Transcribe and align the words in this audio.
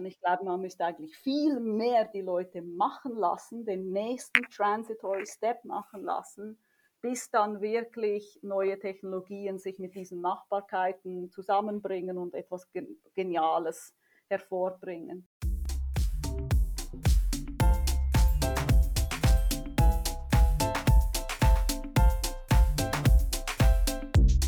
Und 0.00 0.06
ich 0.06 0.18
glaube, 0.18 0.46
man 0.46 0.62
müsste 0.62 0.86
eigentlich 0.86 1.14
viel 1.18 1.60
mehr 1.60 2.06
die 2.06 2.22
Leute 2.22 2.62
machen 2.62 3.16
lassen, 3.16 3.66
den 3.66 3.92
nächsten 3.92 4.44
Transitory 4.44 5.26
Step 5.26 5.62
machen 5.62 6.04
lassen, 6.04 6.58
bis 7.02 7.30
dann 7.30 7.60
wirklich 7.60 8.38
neue 8.40 8.78
Technologien 8.78 9.58
sich 9.58 9.78
mit 9.78 9.94
diesen 9.94 10.22
Machbarkeiten 10.22 11.30
zusammenbringen 11.30 12.16
und 12.16 12.32
etwas 12.32 12.66
Geniales 13.14 13.94
hervorbringen. 14.30 15.28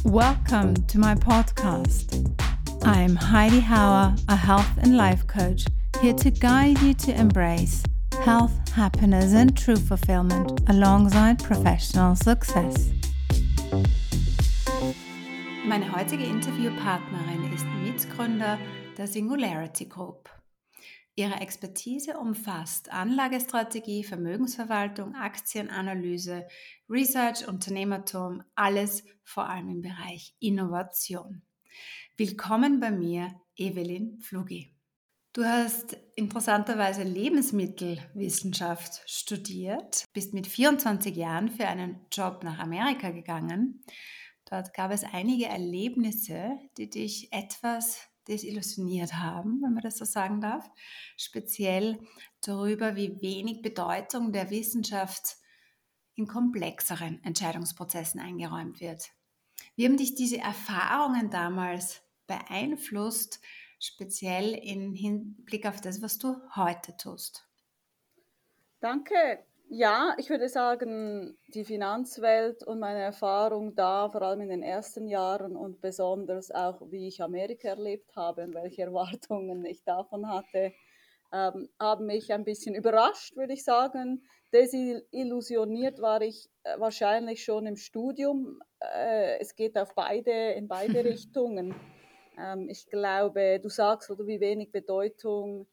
Welcome 0.02 0.86
to 0.86 0.98
my 0.98 1.14
podcast. 1.14 2.41
I'm 2.84 3.14
Heidi 3.14 3.60
Hauer, 3.60 4.18
a 4.28 4.34
health 4.34 4.76
and 4.78 4.96
life 4.96 5.24
coach, 5.28 5.64
here 6.00 6.14
to 6.14 6.30
guide 6.32 6.80
you 6.82 6.94
to 6.94 7.14
embrace 7.14 7.84
health, 8.24 8.52
happiness, 8.70 9.34
and 9.34 9.56
true 9.56 9.76
fulfillment 9.76 10.60
alongside 10.68 11.40
professional 11.42 12.16
success. 12.16 12.90
Meine 15.64 15.92
heutige 15.92 16.24
Interviewpartnerin 16.24 17.52
ist 17.52 17.66
Mitgründer 17.84 18.58
der 18.98 19.06
Singularity 19.06 19.84
Group. 19.84 20.28
Ihre 21.14 21.40
Expertise 21.40 22.18
umfasst 22.18 22.90
Anlagestrategie, 22.90 24.02
Vermögensverwaltung, 24.02 25.14
Aktienanalyse, 25.14 26.48
Research, 26.90 27.46
Unternehmertum, 27.46 28.42
alles 28.56 29.04
vor 29.22 29.48
allem 29.48 29.68
im 29.68 29.82
Bereich 29.82 30.34
Innovation. 30.40 31.42
Willkommen 32.24 32.78
bei 32.78 32.92
mir, 32.92 33.34
Evelyn 33.56 34.20
Flugi. 34.20 34.72
Du 35.32 35.44
hast 35.44 35.96
interessanterweise 36.14 37.02
Lebensmittelwissenschaft 37.02 39.02
studiert, 39.10 40.04
bist 40.12 40.32
mit 40.32 40.46
24 40.46 41.16
Jahren 41.16 41.48
für 41.48 41.66
einen 41.66 42.06
Job 42.12 42.44
nach 42.44 42.60
Amerika 42.60 43.10
gegangen. 43.10 43.84
Dort 44.48 44.72
gab 44.72 44.92
es 44.92 45.02
einige 45.02 45.46
Erlebnisse, 45.46 46.60
die 46.78 46.88
dich 46.88 47.32
etwas 47.32 48.08
desillusioniert 48.28 49.14
haben, 49.14 49.60
wenn 49.60 49.74
man 49.74 49.82
das 49.82 49.98
so 49.98 50.04
sagen 50.04 50.40
darf, 50.40 50.70
speziell 51.16 51.98
darüber, 52.40 52.94
wie 52.94 53.20
wenig 53.20 53.62
Bedeutung 53.62 54.30
der 54.30 54.48
Wissenschaft 54.50 55.38
in 56.14 56.28
komplexeren 56.28 57.20
Entscheidungsprozessen 57.24 58.20
eingeräumt 58.20 58.80
wird. 58.80 59.10
Wie 59.74 59.86
haben 59.86 59.96
dich 59.96 60.14
diese 60.14 60.38
Erfahrungen 60.38 61.28
damals 61.28 62.01
beeinflusst, 62.26 63.40
speziell 63.78 64.54
im 64.54 64.94
Hinblick 64.94 65.66
auf 65.66 65.80
das, 65.80 66.02
was 66.02 66.18
du 66.18 66.36
heute 66.54 66.96
tust? 66.96 67.46
Danke. 68.80 69.44
Ja, 69.68 70.14
ich 70.18 70.28
würde 70.28 70.50
sagen, 70.50 71.38
die 71.48 71.64
Finanzwelt 71.64 72.62
und 72.62 72.78
meine 72.78 73.00
Erfahrung 73.00 73.74
da, 73.74 74.10
vor 74.10 74.20
allem 74.20 74.42
in 74.42 74.50
den 74.50 74.62
ersten 74.62 75.08
Jahren 75.08 75.56
und 75.56 75.80
besonders 75.80 76.50
auch, 76.50 76.82
wie 76.90 77.08
ich 77.08 77.22
Amerika 77.22 77.68
erlebt 77.68 78.14
habe 78.14 78.44
und 78.44 78.54
welche 78.54 78.82
Erwartungen 78.86 79.64
ich 79.64 79.82
davon 79.82 80.28
hatte, 80.28 80.72
ähm, 81.32 81.70
haben 81.80 82.06
mich 82.06 82.32
ein 82.32 82.44
bisschen 82.44 82.74
überrascht, 82.74 83.34
würde 83.36 83.54
ich 83.54 83.64
sagen. 83.64 84.22
Desillusioniert 84.52 86.00
war 86.02 86.20
ich 86.20 86.50
äh, 86.64 86.78
wahrscheinlich 86.78 87.42
schon 87.42 87.64
im 87.66 87.76
Studium. 87.76 88.60
Äh, 88.80 89.38
es 89.40 89.56
geht 89.56 89.78
auf 89.78 89.94
beide, 89.94 90.50
in 90.52 90.68
beide 90.68 91.04
Richtungen. 91.04 91.74
Ähm, 92.38 92.68
ich 92.68 92.86
glaube, 92.86 93.60
du 93.60 93.68
sagst, 93.68 94.10
oder 94.10 94.26
wie 94.26 94.40
wenig 94.40 94.70
Bedeutung 94.72 95.66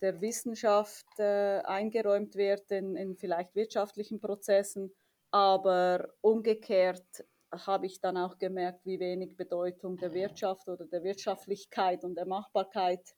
der 0.00 0.20
Wissenschaft 0.20 1.06
äh, 1.18 1.60
eingeräumt 1.64 2.36
wird 2.36 2.70
in, 2.70 2.96
in 2.96 3.16
vielleicht 3.16 3.54
wirtschaftlichen 3.54 4.20
Prozessen, 4.20 4.92
aber 5.30 6.14
umgekehrt 6.20 7.24
habe 7.50 7.86
ich 7.86 8.00
dann 8.00 8.16
auch 8.16 8.38
gemerkt, 8.38 8.84
wie 8.84 8.98
wenig 8.98 9.36
Bedeutung 9.36 9.96
der 9.96 10.12
Wirtschaft 10.12 10.68
oder 10.68 10.86
der 10.86 11.02
Wirtschaftlichkeit 11.04 12.04
und 12.04 12.16
der 12.16 12.26
Machbarkeit 12.26 13.14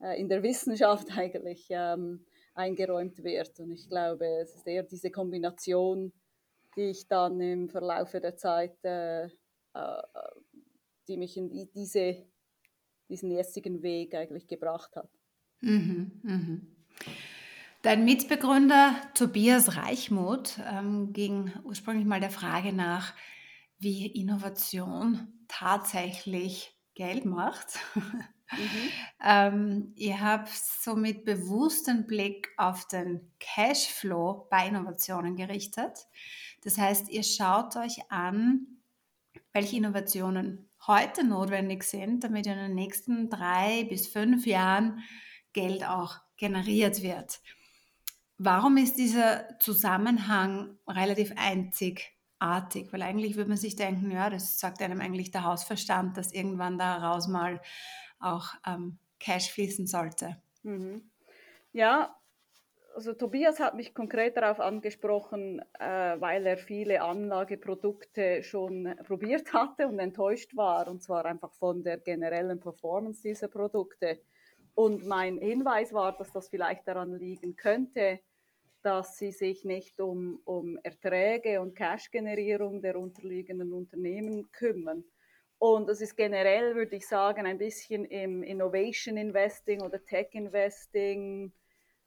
äh, 0.00 0.20
in 0.20 0.28
der 0.28 0.42
Wissenschaft 0.42 1.06
eigentlich 1.16 1.66
ähm, 1.70 2.26
eingeräumt 2.54 3.22
wird. 3.22 3.58
Und 3.60 3.70
ich 3.70 3.88
glaube, 3.88 4.26
es 4.42 4.54
ist 4.54 4.66
eher 4.66 4.82
diese 4.82 5.10
Kombination, 5.10 6.12
die 6.76 6.90
ich 6.90 7.06
dann 7.08 7.40
im 7.40 7.68
Verlaufe 7.68 8.20
der 8.20 8.36
Zeit, 8.36 8.76
äh, 8.84 9.24
äh, 9.24 10.02
die 11.08 11.16
mich 11.16 11.36
in 11.36 11.70
diese, 11.74 12.24
diesen 13.08 13.30
jetzigen 13.30 13.82
Weg 13.82 14.14
eigentlich 14.14 14.46
gebracht 14.46 14.96
hat. 14.96 15.10
Mhm, 15.60 16.20
mhm. 16.22 16.66
Dein 17.82 18.04
Mitbegründer 18.04 18.94
Tobias 19.14 19.76
Reichmuth 19.76 20.60
ähm, 20.64 21.12
ging 21.12 21.50
ursprünglich 21.64 22.06
mal 22.06 22.20
der 22.20 22.30
Frage 22.30 22.72
nach, 22.72 23.12
wie 23.78 24.06
Innovation 24.06 25.26
tatsächlich 25.48 26.76
Geld 26.94 27.24
macht. 27.24 27.78
Mhm. 27.94 28.24
ähm, 29.24 29.92
ihr 29.96 30.20
habt 30.20 30.50
somit 30.50 31.24
bewussten 31.24 32.06
Blick 32.06 32.50
auf 32.56 32.86
den 32.86 33.32
Cashflow 33.40 34.46
bei 34.48 34.68
Innovationen 34.68 35.34
gerichtet. 35.34 36.06
Das 36.62 36.78
heißt, 36.78 37.08
ihr 37.08 37.24
schaut 37.24 37.76
euch 37.76 37.98
an, 38.10 38.66
welche 39.52 39.76
Innovationen 39.76 40.68
heute 40.86 41.24
notwendig 41.24 41.84
sind, 41.84 42.24
damit 42.24 42.46
in 42.46 42.56
den 42.56 42.74
nächsten 42.74 43.30
drei 43.30 43.84
bis 43.84 44.06
fünf 44.06 44.46
Jahren 44.46 45.02
Geld 45.52 45.84
auch 45.84 46.16
generiert 46.36 47.02
wird. 47.02 47.40
Warum 48.38 48.76
ist 48.76 48.96
dieser 48.96 49.58
Zusammenhang 49.60 50.78
relativ 50.88 51.32
einzigartig? 51.36 52.92
Weil 52.92 53.02
eigentlich 53.02 53.36
würde 53.36 53.50
man 53.50 53.58
sich 53.58 53.76
denken, 53.76 54.10
ja, 54.10 54.30
das 54.30 54.58
sagt 54.58 54.82
einem 54.82 55.00
eigentlich 55.00 55.30
der 55.30 55.44
Hausverstand, 55.44 56.16
dass 56.16 56.32
irgendwann 56.32 56.78
daraus 56.78 57.28
mal 57.28 57.60
auch 58.18 58.54
ähm, 58.66 58.98
Cash 59.20 59.50
fließen 59.50 59.86
sollte. 59.86 60.42
Mhm. 60.64 61.10
Ja, 61.72 62.16
also 62.94 63.12
Tobias 63.14 63.60
hat 63.60 63.74
mich 63.74 63.94
konkret 63.94 64.36
darauf 64.36 64.60
angesprochen, 64.60 65.60
äh, 65.78 66.20
weil 66.20 66.46
er 66.46 66.56
viele 66.56 67.02
Anlageprodukte 67.02 68.42
schon 68.42 68.94
probiert 69.04 69.52
hatte 69.52 69.88
und 69.88 69.98
enttäuscht 69.98 70.56
war, 70.56 70.88
und 70.88 71.02
zwar 71.02 71.24
einfach 71.24 71.52
von 71.54 71.82
der 71.82 71.98
generellen 71.98 72.60
Performance 72.60 73.22
dieser 73.22 73.48
Produkte. 73.48 74.20
Und 74.74 75.06
mein 75.06 75.38
Hinweis 75.38 75.92
war, 75.92 76.16
dass 76.16 76.32
das 76.32 76.48
vielleicht 76.48 76.88
daran 76.88 77.18
liegen 77.18 77.56
könnte, 77.56 78.20
dass 78.82 79.16
sie 79.16 79.30
sich 79.30 79.64
nicht 79.64 80.00
um, 80.00 80.40
um 80.44 80.78
Erträge 80.82 81.60
und 81.60 81.76
Cash-Generierung 81.76 82.82
der 82.82 82.98
unterliegenden 82.98 83.72
Unternehmen 83.72 84.50
kümmern. 84.50 85.04
Und 85.58 85.88
das 85.88 86.00
ist 86.00 86.16
generell, 86.16 86.74
würde 86.74 86.96
ich 86.96 87.06
sagen, 87.06 87.46
ein 87.46 87.58
bisschen 87.58 88.04
im 88.06 88.42
Innovation 88.42 89.16
Investing 89.16 89.82
oder 89.82 90.04
Tech 90.04 90.28
Investing 90.32 91.52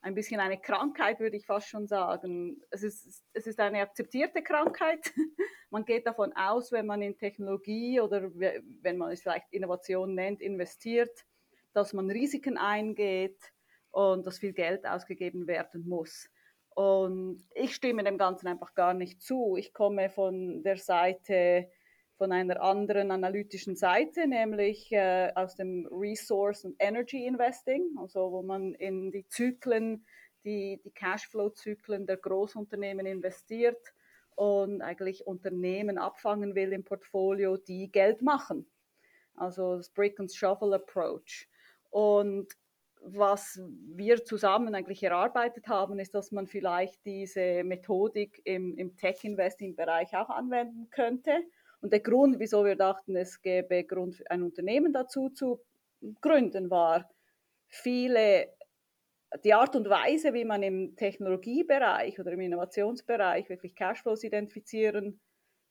ein 0.06 0.14
bisschen 0.14 0.40
eine 0.40 0.60
Krankheit, 0.60 1.20
würde 1.20 1.36
ich 1.36 1.48
fast 1.48 1.68
schon 1.68 1.88
sagen. 1.88 2.62
Es 2.70 2.84
ist, 2.84 3.24
es 3.34 3.48
ist 3.48 3.60
eine 3.60 3.82
akzeptierte 3.82 4.44
Krankheit. 4.44 5.12
man 5.72 5.84
geht 5.84 6.06
davon 6.06 6.32
aus, 6.34 6.72
wenn 6.72 6.86
man 6.86 7.02
in 7.02 7.18
Technologie 7.18 8.00
oder 8.00 8.30
wenn 8.36 8.98
man 8.98 9.12
es 9.12 9.24
vielleicht 9.24 9.52
Innovation 9.52 10.14
nennt, 10.14 10.42
investiert, 10.42 11.26
dass 11.74 11.92
man 11.92 12.12
Risiken 12.12 12.56
eingeht 12.60 13.52
und 13.90 14.28
dass 14.28 14.38
viel 14.38 14.54
Geld 14.54 14.86
ausgegeben 14.86 15.48
werden 15.48 15.90
muss. 15.90 16.30
Und 16.76 17.44
ich 17.56 17.74
stimme 17.74 18.04
dem 18.04 18.20
Ganzen 18.20 18.48
einfach 18.48 18.76
gar 18.76 18.94
nicht 18.94 19.24
zu. 19.24 19.56
Ich 19.58 19.74
komme 19.74 20.12
von 20.12 20.62
der 20.62 20.78
Seite, 20.78 21.68
von 22.18 22.32
einer 22.32 22.62
anderen 22.62 23.12
analytischen 23.12 23.76
Seite, 23.76 24.28
nämlich 24.28 24.92
äh, 24.92 25.32
aus 25.36 25.56
dem 25.56 25.88
Resource 25.92 26.66
und 26.66 26.76
Energy 26.80 27.26
Investing, 27.26 27.96
also 28.00 28.32
wo 28.32 28.42
man 28.42 28.74
in 28.76 29.12
die 29.12 29.28
Zyklen, 29.28 30.06
die, 30.44 30.80
die 30.84 30.92
Cashflow-Zyklen 30.92 32.06
der 32.06 32.18
Großunternehmen 32.18 33.06
investiert 33.06 33.94
und 34.36 34.82
eigentlich 34.82 35.28
Unternehmen 35.28 35.98
abfangen 35.98 36.56
will 36.56 36.72
im 36.72 36.84
Portfolio, 36.84 37.58
die 37.58 37.92
Geld 37.92 38.22
machen. 38.22 38.66
Also 39.36 39.78
das 39.78 39.90
Brick 39.90 40.20
and 40.20 40.34
Shovel 40.34 40.74
Approach. 40.74 41.50
Und 41.90 42.48
was 43.02 43.62
wir 43.88 44.24
zusammen 44.26 44.74
eigentlich 44.74 45.04
erarbeitet 45.04 45.68
haben, 45.68 46.00
ist, 46.00 46.16
dass 46.16 46.32
man 46.32 46.48
vielleicht 46.48 47.06
diese 47.06 47.64
Methodik 47.64 48.42
im, 48.46 48.76
im 48.78 48.96
Tech-Investing-Bereich 48.96 50.16
auch 50.16 50.30
anwenden 50.30 50.90
könnte. 50.90 51.32
Und 51.86 51.94
der 51.94 52.00
Grund, 52.00 52.40
wieso 52.40 52.66
wir 52.66 52.76
dachten, 52.76 53.16
es 53.16 53.44
gäbe 53.44 53.84
Grund, 53.84 54.24
ein 54.32 54.42
Unternehmen 54.42 54.92
dazu 54.92 55.30
zu 55.30 55.62
gründen, 56.20 56.72
war, 56.72 57.08
viele, 57.68 58.56
die 59.44 59.54
Art 59.54 59.76
und 59.76 59.88
Weise, 59.88 60.34
wie 60.34 60.46
man 60.46 60.64
im 60.64 60.96
Technologiebereich 60.96 62.20
oder 62.20 62.32
im 62.32 62.40
Innovationsbereich 62.40 63.50
wirklich 63.50 63.76
Cashflows 63.76 64.24
identifizieren 64.24 65.22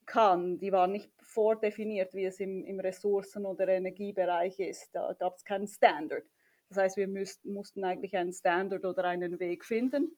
kann, 0.06 0.60
die 0.60 0.70
war 0.70 0.86
nicht 0.86 1.10
vordefiniert, 1.20 2.14
wie 2.14 2.26
es 2.26 2.38
im, 2.38 2.64
im 2.64 2.78
Ressourcen- 2.78 3.44
oder 3.44 3.66
Energiebereich 3.66 4.60
ist. 4.60 4.94
Da 4.94 5.14
gab 5.18 5.34
es 5.34 5.44
keinen 5.44 5.66
Standard. 5.66 6.26
Das 6.68 6.78
heißt, 6.78 6.96
wir 6.96 7.08
müssten, 7.08 7.52
mussten 7.52 7.84
eigentlich 7.84 8.16
einen 8.16 8.32
Standard 8.32 8.84
oder 8.84 9.04
einen 9.04 9.38
Weg 9.38 9.64
finden. 9.64 10.16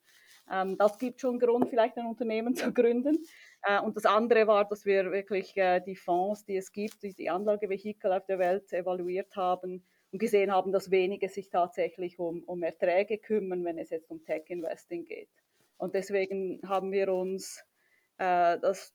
Ähm, 0.50 0.76
das 0.78 0.98
gibt 0.98 1.20
schon 1.20 1.38
Grund, 1.38 1.68
vielleicht 1.68 1.96
ein 1.96 2.06
Unternehmen 2.06 2.54
zu 2.56 2.72
gründen. 2.72 3.24
Äh, 3.62 3.80
und 3.80 3.96
das 3.96 4.06
andere 4.06 4.46
war, 4.46 4.68
dass 4.68 4.84
wir 4.84 5.10
wirklich 5.10 5.56
äh, 5.56 5.80
die 5.80 5.96
Fonds, 5.96 6.44
die 6.44 6.56
es 6.56 6.72
gibt, 6.72 7.02
die, 7.02 7.14
die 7.14 7.30
Anlagevehikel 7.30 8.12
auf 8.12 8.26
der 8.26 8.38
Welt 8.38 8.72
evaluiert 8.72 9.34
haben 9.36 9.84
und 10.12 10.18
gesehen 10.18 10.52
haben, 10.52 10.72
dass 10.72 10.90
wenige 10.90 11.28
sich 11.28 11.50
tatsächlich 11.50 12.18
um, 12.18 12.44
um 12.44 12.62
Erträge 12.62 13.18
kümmern, 13.18 13.64
wenn 13.64 13.78
es 13.78 13.90
jetzt 13.90 14.10
um 14.10 14.24
Tech-Investing 14.24 15.04
geht. 15.04 15.30
Und 15.78 15.94
deswegen 15.94 16.60
haben 16.66 16.92
wir 16.92 17.12
uns 17.12 17.62
äh, 18.18 18.58
das 18.60 18.94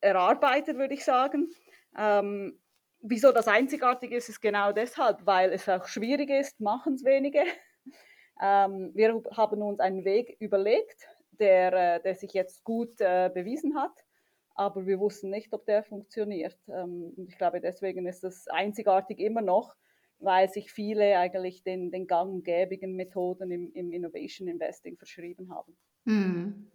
erarbeitet, 0.00 0.76
würde 0.76 0.94
ich 0.94 1.04
sagen. 1.04 1.50
Ähm, 1.96 2.58
wieso 3.02 3.32
das 3.32 3.48
einzigartig 3.48 4.12
ist, 4.12 4.28
ist 4.28 4.40
genau 4.40 4.72
deshalb, 4.72 5.26
weil 5.26 5.52
es 5.52 5.68
auch 5.68 5.86
schwierig 5.86 6.30
ist, 6.30 6.60
machen 6.60 6.94
es 6.94 7.04
wenige. 7.04 7.42
Ähm, 8.40 8.90
wir 8.94 9.22
haben 9.36 9.62
uns 9.62 9.78
einen 9.78 10.04
Weg 10.04 10.36
überlegt, 10.40 11.06
der, 11.38 11.72
äh, 11.72 12.02
der 12.02 12.14
sich 12.16 12.32
jetzt 12.32 12.64
gut 12.64 13.00
äh, 13.00 13.30
bewiesen 13.32 13.76
hat, 13.76 13.92
aber 14.54 14.84
wir 14.86 14.98
wussten 14.98 15.30
nicht, 15.30 15.52
ob 15.52 15.64
der 15.66 15.84
funktioniert. 15.84 16.58
Ähm, 16.66 17.12
und 17.16 17.28
ich 17.28 17.38
glaube, 17.38 17.60
deswegen 17.60 18.06
ist 18.06 18.24
das 18.24 18.48
einzigartig 18.48 19.20
immer 19.20 19.42
noch, 19.42 19.76
weil 20.18 20.48
sich 20.48 20.72
viele 20.72 21.18
eigentlich 21.18 21.62
den, 21.62 21.92
den 21.92 22.08
ganggebigen 22.08 22.96
Methoden 22.96 23.50
im, 23.52 23.70
im 23.74 23.92
Innovation 23.92 24.48
Investing 24.48 24.96
verschrieben 24.96 25.54
haben. 25.54 25.76
Hm. 26.06 26.71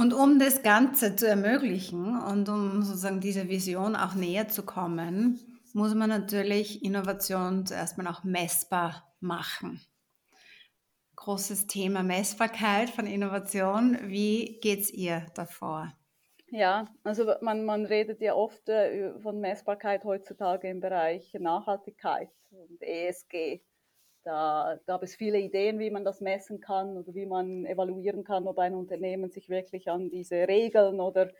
Und 0.00 0.14
um 0.14 0.38
das 0.38 0.62
Ganze 0.62 1.14
zu 1.14 1.28
ermöglichen 1.28 2.18
und 2.18 2.48
um 2.48 2.82
sozusagen 2.82 3.20
dieser 3.20 3.50
Vision 3.50 3.94
auch 3.94 4.14
näher 4.14 4.48
zu 4.48 4.62
kommen, 4.62 5.38
muss 5.74 5.94
man 5.94 6.08
natürlich 6.08 6.82
Innovation 6.82 7.66
zuerst 7.66 7.98
mal 7.98 8.06
auch 8.06 8.24
messbar 8.24 9.14
machen. 9.20 9.78
Großes 11.16 11.66
Thema 11.66 12.02
Messbarkeit 12.02 12.88
von 12.88 13.06
Innovation. 13.06 13.98
Wie 14.04 14.58
geht 14.62 14.80
es 14.80 14.90
ihr 14.90 15.26
davor? 15.34 15.92
Ja, 16.48 16.88
also 17.04 17.34
man, 17.42 17.66
man 17.66 17.84
redet 17.84 18.22
ja 18.22 18.32
oft 18.32 18.70
äh, 18.70 19.12
von 19.20 19.38
Messbarkeit 19.38 20.04
heutzutage 20.04 20.70
im 20.70 20.80
Bereich 20.80 21.34
Nachhaltigkeit 21.34 22.30
und 22.50 22.80
ESG. 22.80 23.60
Da 24.22 24.78
gab 24.86 25.02
es 25.02 25.16
viele 25.16 25.38
Ideen, 25.38 25.78
wie 25.78 25.90
man 25.90 26.04
das 26.04 26.20
messen 26.20 26.60
kann 26.60 26.96
oder 26.96 27.14
wie 27.14 27.26
man 27.26 27.64
evaluieren 27.64 28.22
kann, 28.22 28.46
ob 28.46 28.58
ein 28.58 28.74
Unternehmen 28.74 29.30
sich 29.30 29.48
wirklich 29.48 29.90
an 29.90 30.10
diese 30.10 30.46
Regeln 30.46 31.00
oder 31.00 31.30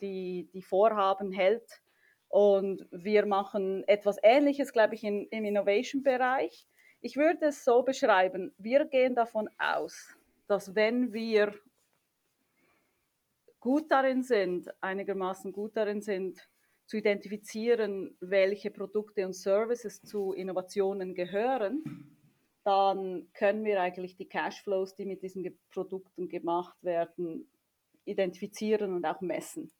die, 0.00 0.48
die 0.52 0.62
Vorhaben 0.62 1.32
hält. 1.32 1.82
Und 2.28 2.86
wir 2.92 3.26
machen 3.26 3.82
etwas 3.88 4.16
Ähnliches, 4.22 4.72
glaube 4.72 4.94
ich, 4.94 5.02
in, 5.02 5.26
im 5.30 5.44
Innovation-Bereich. 5.44 6.68
Ich 7.00 7.16
würde 7.16 7.46
es 7.46 7.64
so 7.64 7.82
beschreiben, 7.82 8.54
wir 8.58 8.84
gehen 8.84 9.16
davon 9.16 9.48
aus, 9.58 10.16
dass 10.46 10.74
wenn 10.76 11.12
wir 11.12 11.52
gut 13.58 13.90
darin 13.90 14.22
sind, 14.22 14.68
einigermaßen 14.80 15.52
gut 15.52 15.76
darin 15.76 16.00
sind, 16.00 16.48
zu 16.86 16.96
identifizieren, 16.96 18.16
welche 18.20 18.70
Produkte 18.70 19.26
und 19.26 19.34
Services 19.34 20.02
zu 20.02 20.32
Innovationen 20.32 21.14
gehören, 21.14 22.16
dann 22.64 23.28
können 23.32 23.64
wir 23.64 23.80
eigentlich 23.80 24.16
die 24.16 24.28
Cashflows, 24.28 24.94
die 24.96 25.06
mit 25.06 25.22
diesen 25.22 25.58
Produkten 25.70 26.28
gemacht 26.28 26.76
werden, 26.82 27.50
identifizieren 28.04 28.94
und 28.94 29.04
auch 29.04 29.20
messen. 29.20 29.72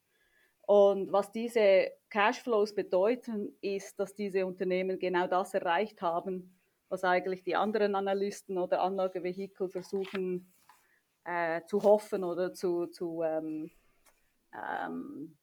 Und 0.63 1.13
was 1.13 1.33
diese 1.33 1.91
Cashflows 2.11 2.75
bedeuten, 2.75 3.57
ist, 3.61 3.99
dass 3.99 4.15
diese 4.15 4.47
Unternehmen 4.47 4.99
genau 4.99 5.27
das 5.27 5.53
erreicht 5.55 6.01
haben, 6.01 6.59
was 6.89 7.05
eigentlich 7.05 7.43
die 7.43 7.57
anderen 7.57 7.95
Analysten 7.95 8.57
oder 8.57 8.83
Anlagevehikel 8.83 9.69
versuchen 9.69 10.53
äh, 11.25 11.63
zu 11.67 11.83
hoffen 11.83 12.25
oder 12.25 12.53
zu, 12.53 12.87
zu 12.87 13.23
ähm, 13.23 13.71
ähm, 14.55 15.37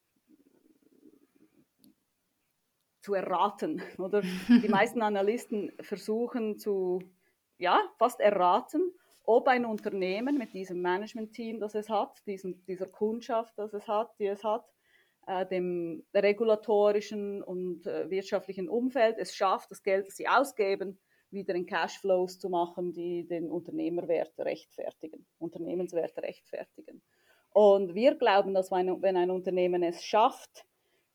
zu 3.01 3.13
erraten. 3.13 3.81
Oder 3.97 4.21
die 4.49 4.67
meisten 4.67 5.01
Analysten 5.01 5.71
versuchen 5.79 6.57
zu 6.57 7.01
ja, 7.57 7.81
fast 7.97 8.19
erraten, 8.19 8.93
ob 9.23 9.47
ein 9.47 9.65
Unternehmen 9.65 10.37
mit 10.37 10.53
diesem 10.53 10.81
Management-Team, 10.81 11.59
das 11.59 11.75
es 11.75 11.89
hat, 11.89 12.25
diesem, 12.25 12.63
dieser 12.65 12.87
Kundschaft, 12.87 13.53
das 13.57 13.73
es 13.73 13.87
hat, 13.87 14.17
die 14.19 14.27
es 14.27 14.43
hat, 14.43 14.65
äh, 15.27 15.45
dem 15.45 16.05
regulatorischen 16.13 17.43
und 17.43 17.85
äh, 17.85 18.09
wirtschaftlichen 18.09 18.69
Umfeld 18.69 19.17
es 19.17 19.35
schafft, 19.35 19.69
das 19.71 19.83
Geld, 19.83 20.07
das 20.07 20.15
sie 20.15 20.27
ausgeben, 20.27 20.97
wieder 21.29 21.53
in 21.55 21.65
Cashflows 21.65 22.39
zu 22.39 22.49
machen, 22.49 22.93
die 22.93 23.27
den 23.27 23.51
Unternehmerwert 23.51 24.33
rechtfertigen, 24.39 25.25
Unternehmenswert 25.39 26.17
rechtfertigen. 26.19 27.01
Und 27.51 27.95
wir 27.95 28.15
glauben, 28.15 28.53
dass 28.53 28.71
wenn 28.71 29.17
ein 29.17 29.31
Unternehmen 29.31 29.83
es 29.83 30.03
schafft, 30.03 30.65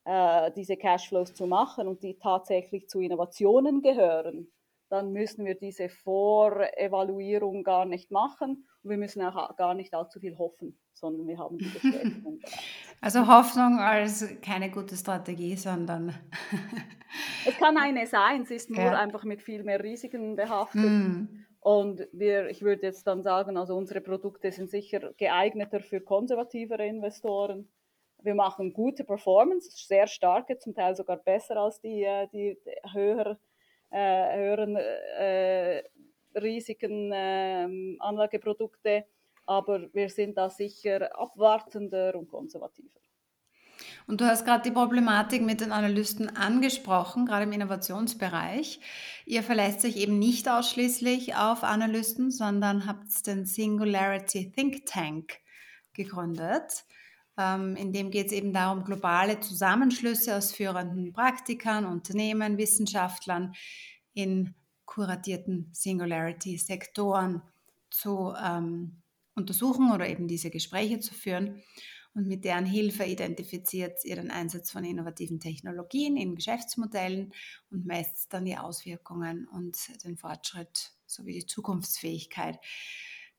äh, 0.05 0.51
diese 0.51 0.77
Cashflows 0.77 1.33
zu 1.33 1.47
machen 1.47 1.87
und 1.87 2.03
die 2.03 2.15
tatsächlich 2.15 2.87
zu 2.89 2.99
Innovationen 2.99 3.81
gehören, 3.81 4.51
dann 4.93 5.11
müssen 5.11 5.43
wir 5.43 5.55
diese 5.55 5.89
Vorevaluierung 5.89 7.63
gar 7.63 7.85
nicht 7.85 8.11
machen 8.11 8.67
und 8.83 8.89
wir 8.91 8.97
müssen 8.97 9.23
auch 9.23 9.55
gar 9.55 9.73
nicht 9.73 9.95
allzu 9.95 10.19
viel 10.19 10.37
hoffen, 10.37 10.77
sondern 10.93 11.25
wir 11.25 11.39
haben 11.39 11.57
die 11.57 11.65
Bestätigung 11.65 12.39
Also 13.01 13.25
Hoffnung 13.27 13.79
als 13.79 14.23
keine 14.43 14.69
gute 14.69 14.95
Strategie, 14.95 15.55
sondern 15.55 16.13
es 17.47 17.57
kann 17.57 17.75
eine 17.77 18.05
sein, 18.05 18.45
sie 18.45 18.53
ist 18.53 18.69
nur 18.69 18.83
ja. 18.83 18.99
einfach 18.99 19.23
mit 19.23 19.41
viel 19.41 19.63
mehr 19.63 19.83
Risiken 19.83 20.35
behaftet. 20.35 20.83
Mm. 20.83 21.43
Und 21.59 22.07
wir, 22.11 22.49
ich 22.49 22.61
würde 22.61 22.83
jetzt 22.83 23.07
dann 23.07 23.23
sagen, 23.23 23.57
also 23.57 23.75
unsere 23.75 23.99
Produkte 23.99 24.51
sind 24.51 24.69
sicher 24.69 25.11
geeigneter 25.17 25.79
für 25.79 26.01
konservativere 26.01 26.85
Investoren. 26.85 27.67
Wir 28.21 28.35
machen 28.35 28.73
gute 28.73 29.03
Performance, 29.03 29.71
sehr 29.71 30.05
starke, 30.05 30.59
zum 30.59 30.75
Teil 30.75 30.95
sogar 30.95 31.17
besser 31.17 31.57
als 31.57 31.81
die, 31.81 32.03
äh, 32.03 32.27
die 32.31 32.59
höher 32.93 33.39
höheren 33.93 34.75
äh, 34.75 35.83
Risiken 36.35 37.11
äh, 37.11 37.97
Anlageprodukte, 37.99 39.05
aber 39.45 39.93
wir 39.93 40.09
sind 40.09 40.37
da 40.37 40.49
sicher 40.49 41.17
abwartender 41.17 42.15
und 42.15 42.27
konservativer. 42.27 42.99
Und 44.07 44.21
du 44.21 44.25
hast 44.25 44.45
gerade 44.45 44.63
die 44.63 44.73
Problematik 44.73 45.41
mit 45.41 45.61
den 45.61 45.71
Analysten 45.71 46.35
angesprochen, 46.35 47.25
gerade 47.25 47.43
im 47.43 47.51
Innovationsbereich. 47.51 48.79
Ihr 49.25 49.43
verlässt 49.43 49.81
sich 49.81 49.97
eben 49.97 50.19
nicht 50.19 50.49
ausschließlich 50.49 51.35
auf 51.35 51.63
Analysten, 51.63 52.31
sondern 52.31 52.85
habt 52.85 53.25
den 53.27 53.45
Singularity 53.45 54.51
Think 54.51 54.85
Tank 54.85 55.39
gegründet. 55.93 56.85
Ähm, 57.37 57.75
in 57.75 57.93
dem 57.93 58.11
geht 58.11 58.27
es 58.27 58.33
eben 58.33 58.53
darum, 58.53 58.83
globale 58.83 59.39
Zusammenschlüsse 59.39 60.35
aus 60.35 60.51
führenden 60.51 61.13
Praktikern, 61.13 61.85
Unternehmen, 61.85 62.57
Wissenschaftlern 62.57 63.53
in 64.13 64.53
kuratierten 64.85 65.69
Singularity-Sektoren 65.73 67.41
zu 67.89 68.33
ähm, 68.43 69.01
untersuchen 69.35 69.91
oder 69.91 70.07
eben 70.07 70.27
diese 70.27 70.49
Gespräche 70.49 70.99
zu 70.99 71.13
führen. 71.13 71.63
Und 72.15 72.27
mit 72.27 72.45
deren 72.45 72.67
Hilfe 72.67 73.05
identifiziert 73.05 74.05
ihr 74.05 74.17
den 74.17 74.29
Einsatz 74.29 74.69
von 74.69 74.83
innovativen 74.83 75.39
Technologien 75.39 76.15
in 76.15 76.35
Geschäftsmodellen 76.35 77.33
und 77.71 77.87
messt 77.87 78.31
dann 78.31 78.45
die 78.45 78.57
Auswirkungen 78.57 79.47
und 79.47 79.75
den 80.03 80.17
Fortschritt 80.17 80.91
sowie 81.07 81.33
die 81.33 81.47
Zukunftsfähigkeit. 81.47 82.59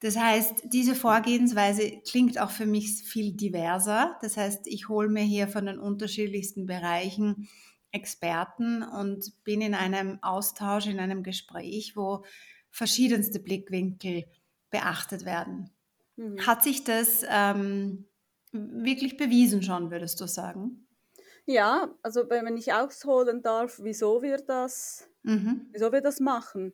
Das 0.00 0.16
heißt, 0.16 0.64
diese 0.64 0.94
Vorgehensweise 0.94 2.00
klingt 2.06 2.38
auch 2.38 2.50
für 2.50 2.66
mich 2.66 3.04
viel 3.04 3.32
diverser. 3.32 4.18
Das 4.20 4.36
heißt, 4.36 4.66
ich 4.66 4.88
hole 4.88 5.08
mir 5.08 5.22
hier 5.22 5.48
von 5.48 5.66
den 5.66 5.78
unterschiedlichsten 5.78 6.66
Bereichen 6.66 7.48
Experten 7.90 8.82
und 8.82 9.44
bin 9.44 9.60
in 9.60 9.74
einem 9.74 10.18
Austausch, 10.20 10.86
in 10.86 10.98
einem 10.98 11.22
Gespräch, 11.22 11.96
wo 11.96 12.24
verschiedenste 12.70 13.38
Blickwinkel 13.38 14.24
beachtet 14.70 15.24
werden. 15.24 15.70
Mhm. 16.16 16.44
Hat 16.44 16.64
sich 16.64 16.82
das 16.82 17.24
ähm, 17.28 18.06
wirklich 18.50 19.16
bewiesen 19.16 19.62
schon, 19.62 19.92
würdest 19.92 20.20
du 20.20 20.26
sagen? 20.26 20.86
Ja, 21.46 21.94
also 22.02 22.28
wenn 22.28 22.56
ich 22.56 22.72
ausholen 22.72 23.42
darf, 23.42 23.78
wieso 23.82 24.22
wir 24.22 24.38
das, 24.38 25.08
mhm. 25.22 25.68
wieso 25.72 25.92
wir 25.92 26.00
das 26.00 26.18
machen. 26.18 26.72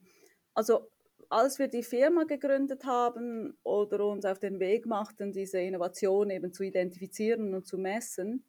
Also 0.54 0.90
als 1.30 1.60
wir 1.60 1.68
die 1.68 1.84
Firma 1.84 2.24
gegründet 2.24 2.84
haben 2.84 3.56
oder 3.62 4.04
uns 4.04 4.24
auf 4.24 4.40
den 4.40 4.58
Weg 4.58 4.84
machten, 4.84 5.32
diese 5.32 5.60
Innovation 5.60 6.28
eben 6.28 6.52
zu 6.52 6.64
identifizieren 6.64 7.54
und 7.54 7.66
zu 7.66 7.78
messen, 7.78 8.44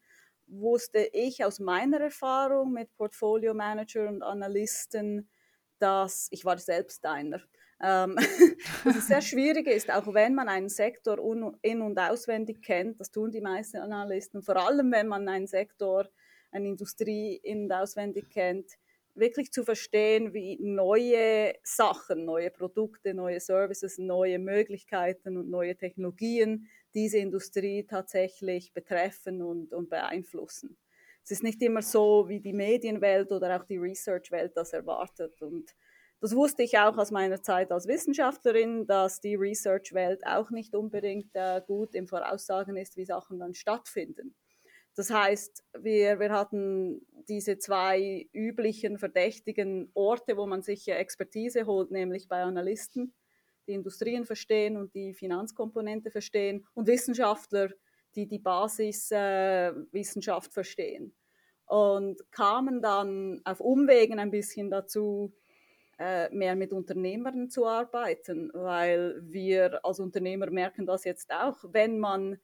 wusste 0.47 1.07
ich 1.13 1.45
aus 1.45 1.59
meiner 1.59 2.01
Erfahrung 2.01 2.73
mit 2.73 2.93
Portfolio 2.97 3.53
Manager 3.53 4.09
und 4.09 4.23
Analysten, 4.23 5.29
dass 5.77 6.27
ich 6.31 6.43
war 6.43 6.57
selbst 6.57 7.05
einer. 7.05 7.41
Ähm, 7.79 8.15
dass 8.83 8.95
es 8.95 9.07
sehr 9.07 9.21
schwierig 9.21 9.67
ist, 9.67 9.91
auch 9.91 10.13
wenn 10.13 10.33
man 10.33 10.49
einen 10.49 10.69
Sektor 10.69 11.19
in- 11.61 11.81
und 11.81 11.99
auswendig 11.99 12.63
kennt, 12.63 12.99
das 12.99 13.11
tun 13.11 13.31
die 13.31 13.41
meisten 13.41 13.77
Analysten, 13.77 14.41
vor 14.41 14.57
allem 14.57 14.91
wenn 14.91 15.07
man 15.07 15.29
einen 15.29 15.47
Sektor, 15.47 16.07
eine 16.51 16.67
Industrie 16.67 17.39
in- 17.43 17.65
und 17.65 17.71
auswendig 17.71 18.29
kennt, 18.29 18.71
wirklich 19.15 19.51
zu 19.51 19.63
verstehen, 19.63 20.33
wie 20.33 20.57
neue 20.61 21.53
Sachen, 21.63 22.25
neue 22.25 22.49
Produkte, 22.49 23.13
neue 23.13 23.39
Services, 23.39 23.97
neue 23.97 24.39
Möglichkeiten 24.39 25.37
und 25.37 25.49
neue 25.49 25.75
Technologien 25.75 26.67
diese 26.93 27.17
Industrie 27.17 27.85
tatsächlich 27.85 28.73
betreffen 28.73 29.41
und, 29.41 29.73
und 29.73 29.89
beeinflussen. 29.89 30.77
Es 31.23 31.31
ist 31.31 31.43
nicht 31.43 31.61
immer 31.61 31.81
so, 31.81 32.27
wie 32.27 32.39
die 32.39 32.53
Medienwelt 32.53 33.31
oder 33.31 33.59
auch 33.59 33.65
die 33.65 33.77
Research-Welt 33.77 34.53
das 34.55 34.73
erwartet. 34.73 35.41
Und 35.41 35.75
das 36.19 36.35
wusste 36.35 36.63
ich 36.63 36.77
auch 36.77 36.97
aus 36.97 37.11
meiner 37.11 37.41
Zeit 37.41 37.71
als 37.71 37.87
Wissenschaftlerin, 37.87 38.87
dass 38.87 39.21
die 39.21 39.35
Research-Welt 39.35 40.25
auch 40.25 40.49
nicht 40.49 40.75
unbedingt 40.75 41.29
äh, 41.33 41.61
gut 41.65 41.95
im 41.95 42.07
Voraussagen 42.07 42.75
ist, 42.75 42.97
wie 42.97 43.05
Sachen 43.05 43.39
dann 43.39 43.53
stattfinden. 43.53 44.35
Das 44.95 45.09
heißt, 45.09 45.63
wir, 45.79 46.19
wir 46.19 46.31
hatten 46.31 47.05
diese 47.27 47.57
zwei 47.57 48.27
üblichen 48.33 48.97
verdächtigen 48.97 49.89
Orte, 49.93 50.35
wo 50.37 50.45
man 50.45 50.61
sich 50.61 50.89
Expertise 50.89 51.65
holt, 51.65 51.91
nämlich 51.91 52.27
bei 52.27 52.43
Analysten, 52.43 53.13
die 53.67 53.73
Industrien 53.73 54.25
verstehen 54.25 54.75
und 54.75 54.93
die 54.93 55.13
Finanzkomponente 55.13 56.11
verstehen 56.11 56.65
und 56.73 56.87
Wissenschaftler, 56.87 57.69
die 58.15 58.27
die 58.27 58.39
Basiswissenschaft 58.39 60.49
äh, 60.49 60.53
verstehen. 60.53 61.15
Und 61.65 62.29
kamen 62.31 62.81
dann 62.81 63.39
auf 63.45 63.61
Umwegen 63.61 64.19
ein 64.19 64.31
bisschen 64.31 64.69
dazu, 64.69 65.31
äh, 65.97 66.29
mehr 66.35 66.55
mit 66.55 66.73
Unternehmern 66.73 67.49
zu 67.49 67.65
arbeiten, 67.65 68.51
weil 68.53 69.21
wir 69.23 69.85
als 69.85 69.99
Unternehmer 69.99 70.49
merken 70.49 70.85
das 70.85 71.05
jetzt 71.05 71.31
auch, 71.31 71.63
wenn 71.71 71.99
man 71.99 72.37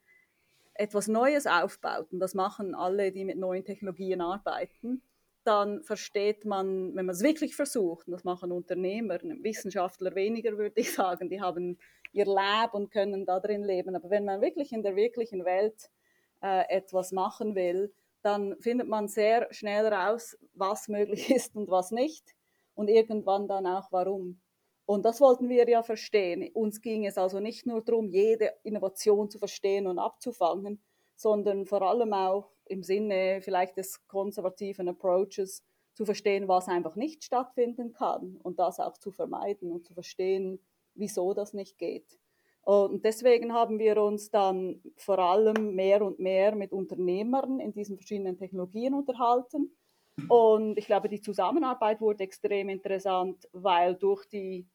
etwas 0.77 1.07
Neues 1.07 1.48
aufbaut, 1.48 2.12
und 2.12 2.19
das 2.19 2.34
machen 2.34 2.75
alle, 2.75 3.12
die 3.12 3.25
mit 3.25 3.38
neuen 3.38 3.65
Technologien 3.65 4.22
arbeiten, 4.22 5.01
dann 5.43 5.81
versteht 5.84 6.43
man, 6.43 6.93
wenn 6.96 7.05
man 7.05 7.15
es 7.15 7.24
wirklich 7.24 7.55
versucht, 7.55 8.07
und 8.07 8.12
das 8.12 8.25
machen 8.25 8.51
Unternehmer, 8.51 9.17
Wissenschaftler 9.22 10.13
weniger, 10.13 10.57
würde 10.57 10.79
ich 10.81 10.93
sagen, 10.93 11.29
die 11.29 11.41
haben 11.41 11.77
ihr 12.12 12.25
Lab 12.25 12.74
und 12.74 12.91
können 12.91 13.25
da 13.25 13.39
drin 13.39 13.63
leben. 13.63 13.96
Aber 13.96 14.10
wenn 14.10 14.25
man 14.25 14.41
wirklich 14.41 14.72
in 14.74 14.84
der 14.84 14.96
wirklichen 14.96 15.46
Welt 15.46 15.89
äh, 16.41 16.63
etwas 16.69 17.12
machen 17.12 17.55
will, 17.55 17.93
dann 18.22 18.60
findet 18.60 18.88
man 18.88 19.07
sehr 19.07 19.48
schnell 19.53 19.88
raus, 19.88 20.38
was 20.53 20.88
möglich 20.88 21.29
ist 21.36 21.55
und 21.55 21.69
was 21.69 21.91
nicht 21.91 22.36
und 22.75 22.89
irgendwann 22.89 23.48
dann 23.48 23.65
auch 23.65 23.91
warum. 23.91 24.39
Und 24.88 25.03
das 25.03 25.20
wollten 25.20 25.50
wir 25.50 25.67
ja 25.67 25.84
verstehen. 25.84 26.50
Uns 26.53 26.82
ging 26.82 27.06
es 27.06 27.17
also 27.17 27.41
nicht 27.41 27.65
nur 27.65 27.82
darum, 27.82 28.08
jede 28.08 28.53
Innovation 28.63 29.29
zu 29.29 29.38
verstehen 29.38 29.86
und 29.86 30.00
abzufangen, 30.00 30.82
sondern 31.17 31.65
vor 31.65 31.82
allem 31.82 32.13
auch 32.13 32.53
im 32.63 32.84
Sinne 32.84 33.41
vielleicht 33.41 33.75
des 33.75 34.08
konservativen 34.08 34.88
Approaches 34.88 35.62
zu 35.94 36.06
verstehen, 36.06 36.48
was 36.48 36.70
einfach 36.70 36.96
nicht 36.96 37.25
stattfinden 37.25 37.91
kann 37.91 38.38
und 38.44 38.60
das 38.60 38.79
auch 38.79 38.98
zu 38.98 39.12
vermeiden 39.12 39.74
und 39.74 39.86
zu 39.86 39.94
verstehen, 39.94 40.58
wieso 40.96 41.34
das 41.34 41.53
nicht 41.53 41.77
geht. 41.77 42.17
Und 42.62 43.03
deswegen 43.03 43.51
haben 43.51 43.79
wir 43.79 44.01
uns 44.01 44.29
dann 44.29 44.82
vor 44.96 45.20
allem 45.20 45.75
mehr 45.75 46.01
und 46.01 46.20
mehr 46.20 46.56
mit 46.56 46.72
Unternehmern 46.72 47.60
in 47.60 47.74
diesen 47.74 47.98
verschiedenen 47.98 48.38
Technologien 48.38 48.94
unterhalten. 48.94 49.75
Und 50.29 50.77
ich 50.77 50.86
glaube, 50.86 51.10
die 51.10 51.22
Zusammenarbeit 51.22 52.00
wurde 52.00 52.24
extrem 52.24 52.70
interessant, 52.70 53.50
weil 53.51 53.94
durch 53.96 54.25
die 54.25 54.65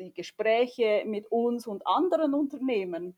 die 0.00 0.14
Gespräche 0.14 1.04
mit 1.06 1.30
uns 1.30 1.66
und 1.66 1.86
anderen 1.86 2.34
Unternehmen 2.34 3.16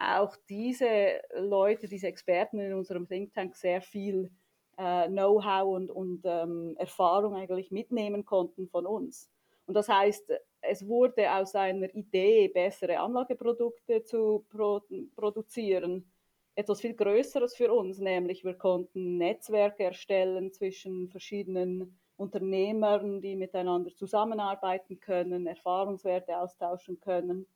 auch 0.00 0.36
diese 0.48 1.20
Leute, 1.34 1.88
diese 1.88 2.06
Experten 2.06 2.60
in 2.60 2.72
unserem 2.74 3.08
Think 3.08 3.34
Tank 3.34 3.56
sehr 3.56 3.80
viel 3.80 4.30
äh, 4.76 5.08
Know-how 5.08 5.74
und, 5.74 5.90
und 5.90 6.22
ähm, 6.24 6.76
Erfahrung 6.78 7.34
eigentlich 7.34 7.70
mitnehmen 7.70 8.24
konnten 8.24 8.68
von 8.68 8.86
uns. 8.86 9.30
Und 9.66 9.74
das 9.74 9.88
heißt, 9.88 10.32
es 10.60 10.86
wurde 10.86 11.32
aus 11.32 11.54
einer 11.54 11.92
Idee, 11.94 12.48
bessere 12.48 12.98
Anlageprodukte 13.00 14.04
zu 14.04 14.46
pro 14.48 14.82
produzieren, 15.14 16.10
etwas 16.54 16.80
viel 16.80 16.94
Größeres 16.94 17.54
für 17.54 17.72
uns, 17.72 17.98
nämlich 17.98 18.44
wir 18.44 18.54
konnten 18.54 19.18
Netzwerke 19.18 19.84
erstellen 19.84 20.52
zwischen 20.52 21.08
verschiedenen 21.08 21.98
Unternehmern, 22.18 23.20
die 23.22 23.36
miteinander 23.36 23.94
zusammenarbeiten 23.94 25.00
können, 25.00 25.46
Erfahrungswerte 25.46 26.38
austauschen 26.38 27.00
können. 27.00 27.46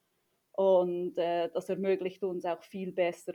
Und 0.52 1.18
äh, 1.18 1.50
das 1.52 1.68
ermöglicht 1.68 2.22
uns 2.22 2.44
auch 2.44 2.62
viel 2.62 2.92
besser, 2.92 3.32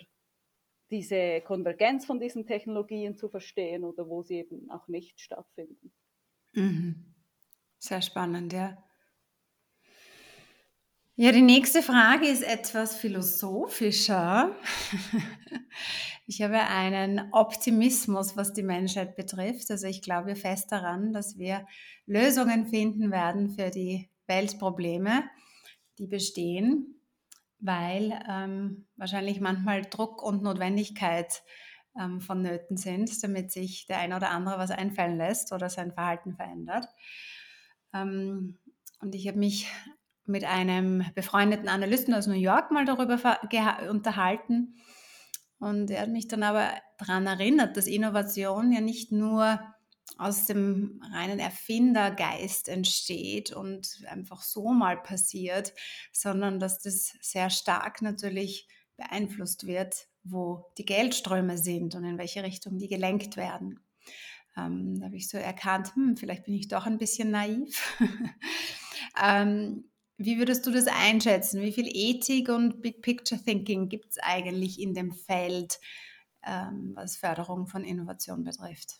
diese 0.89 1.41
Konvergenz 1.41 2.05
von 2.05 2.19
diesen 2.19 2.45
Technologien 2.45 3.15
zu 3.17 3.27
verstehen 3.27 3.83
oder 3.83 4.07
wo 4.07 4.23
sie 4.23 4.37
eben 4.37 4.69
auch 4.71 4.87
nicht 4.87 5.19
stattfinden. 5.19 5.91
Mhm. 6.53 7.13
Sehr 7.77 8.01
spannend, 8.01 8.53
ja. 8.53 8.86
Ja, 11.19 11.31
die 11.31 11.41
nächste 11.41 11.81
Frage 11.81 12.27
ist 12.27 12.43
etwas 12.43 12.95
philosophischer. 12.95 14.55
Ich 16.29 16.41
habe 16.41 16.59
einen 16.59 17.31
Optimismus, 17.31 18.35
was 18.35 18.51
die 18.51 18.61
Menschheit 18.61 19.15
betrifft. 19.15 19.71
Also 19.71 19.87
ich 19.87 20.01
glaube 20.01 20.35
fest 20.35 20.73
daran, 20.73 21.13
dass 21.13 21.37
wir 21.37 21.65
Lösungen 22.05 22.67
finden 22.67 23.11
werden 23.11 23.49
für 23.49 23.69
die 23.69 24.09
Weltprobleme, 24.27 25.23
die 25.97 26.07
bestehen, 26.07 26.99
weil 27.59 28.19
ähm, 28.29 28.87
wahrscheinlich 28.97 29.39
manchmal 29.39 29.83
Druck 29.83 30.21
und 30.21 30.43
Notwendigkeit 30.43 31.43
ähm, 31.97 32.19
vonnöten 32.19 32.75
sind, 32.75 33.23
damit 33.23 33.53
sich 33.53 33.85
der 33.85 33.99
eine 33.99 34.17
oder 34.17 34.31
andere 34.31 34.57
was 34.57 34.71
einfallen 34.71 35.15
lässt 35.15 35.53
oder 35.53 35.69
sein 35.69 35.93
Verhalten 35.93 36.35
verändert. 36.35 36.87
Ähm, 37.93 38.59
und 38.99 39.15
ich 39.15 39.29
habe 39.29 39.39
mich 39.39 39.67
mit 40.27 40.43
einem 40.43 41.05
befreundeten 41.15 41.69
Analysten 41.69 42.13
aus 42.13 42.27
New 42.27 42.33
York 42.33 42.71
mal 42.71 42.85
darüber 42.85 43.39
unterhalten. 43.89 44.75
Und 45.59 45.89
er 45.89 46.01
hat 46.01 46.09
mich 46.09 46.27
dann 46.27 46.43
aber 46.43 46.69
daran 46.97 47.25
erinnert, 47.25 47.77
dass 47.77 47.87
Innovation 47.87 48.71
ja 48.71 48.81
nicht 48.81 49.11
nur 49.11 49.59
aus 50.17 50.45
dem 50.45 51.01
reinen 51.11 51.39
Erfindergeist 51.39 52.69
entsteht 52.69 53.51
und 53.51 54.03
einfach 54.07 54.41
so 54.41 54.71
mal 54.71 54.97
passiert, 54.97 55.73
sondern 56.11 56.59
dass 56.59 56.79
das 56.79 57.13
sehr 57.21 57.49
stark 57.49 58.01
natürlich 58.01 58.67
beeinflusst 58.95 59.67
wird, 59.67 60.07
wo 60.23 60.65
die 60.77 60.85
Geldströme 60.85 61.57
sind 61.57 61.95
und 61.95 62.03
in 62.03 62.17
welche 62.17 62.43
Richtung 62.43 62.77
die 62.77 62.87
gelenkt 62.87 63.37
werden. 63.37 63.79
Ähm, 64.57 64.99
da 64.99 65.05
habe 65.05 65.15
ich 65.15 65.29
so 65.29 65.37
erkannt, 65.37 65.93
hm, 65.95 66.17
vielleicht 66.17 66.45
bin 66.45 66.55
ich 66.55 66.67
doch 66.67 66.85
ein 66.85 66.97
bisschen 66.97 67.29
naiv. 67.31 67.99
ähm, 69.23 69.85
wie 70.17 70.39
würdest 70.39 70.65
du 70.65 70.71
das 70.71 70.87
einschätzen? 70.87 71.61
Wie 71.61 71.71
viel 71.71 71.87
Ethik 71.87 72.49
und 72.49 72.81
Big 72.81 73.01
Picture 73.01 73.41
Thinking 73.41 73.87
gibt 73.87 74.11
es 74.11 74.17
eigentlich 74.19 74.81
in 74.81 74.93
dem 74.93 75.11
Feld, 75.11 75.79
ähm, 76.43 76.93
was 76.95 77.17
Förderung 77.17 77.67
von 77.67 77.83
Innovation 77.83 78.43
betrifft? 78.43 78.99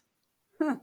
Hm. 0.60 0.80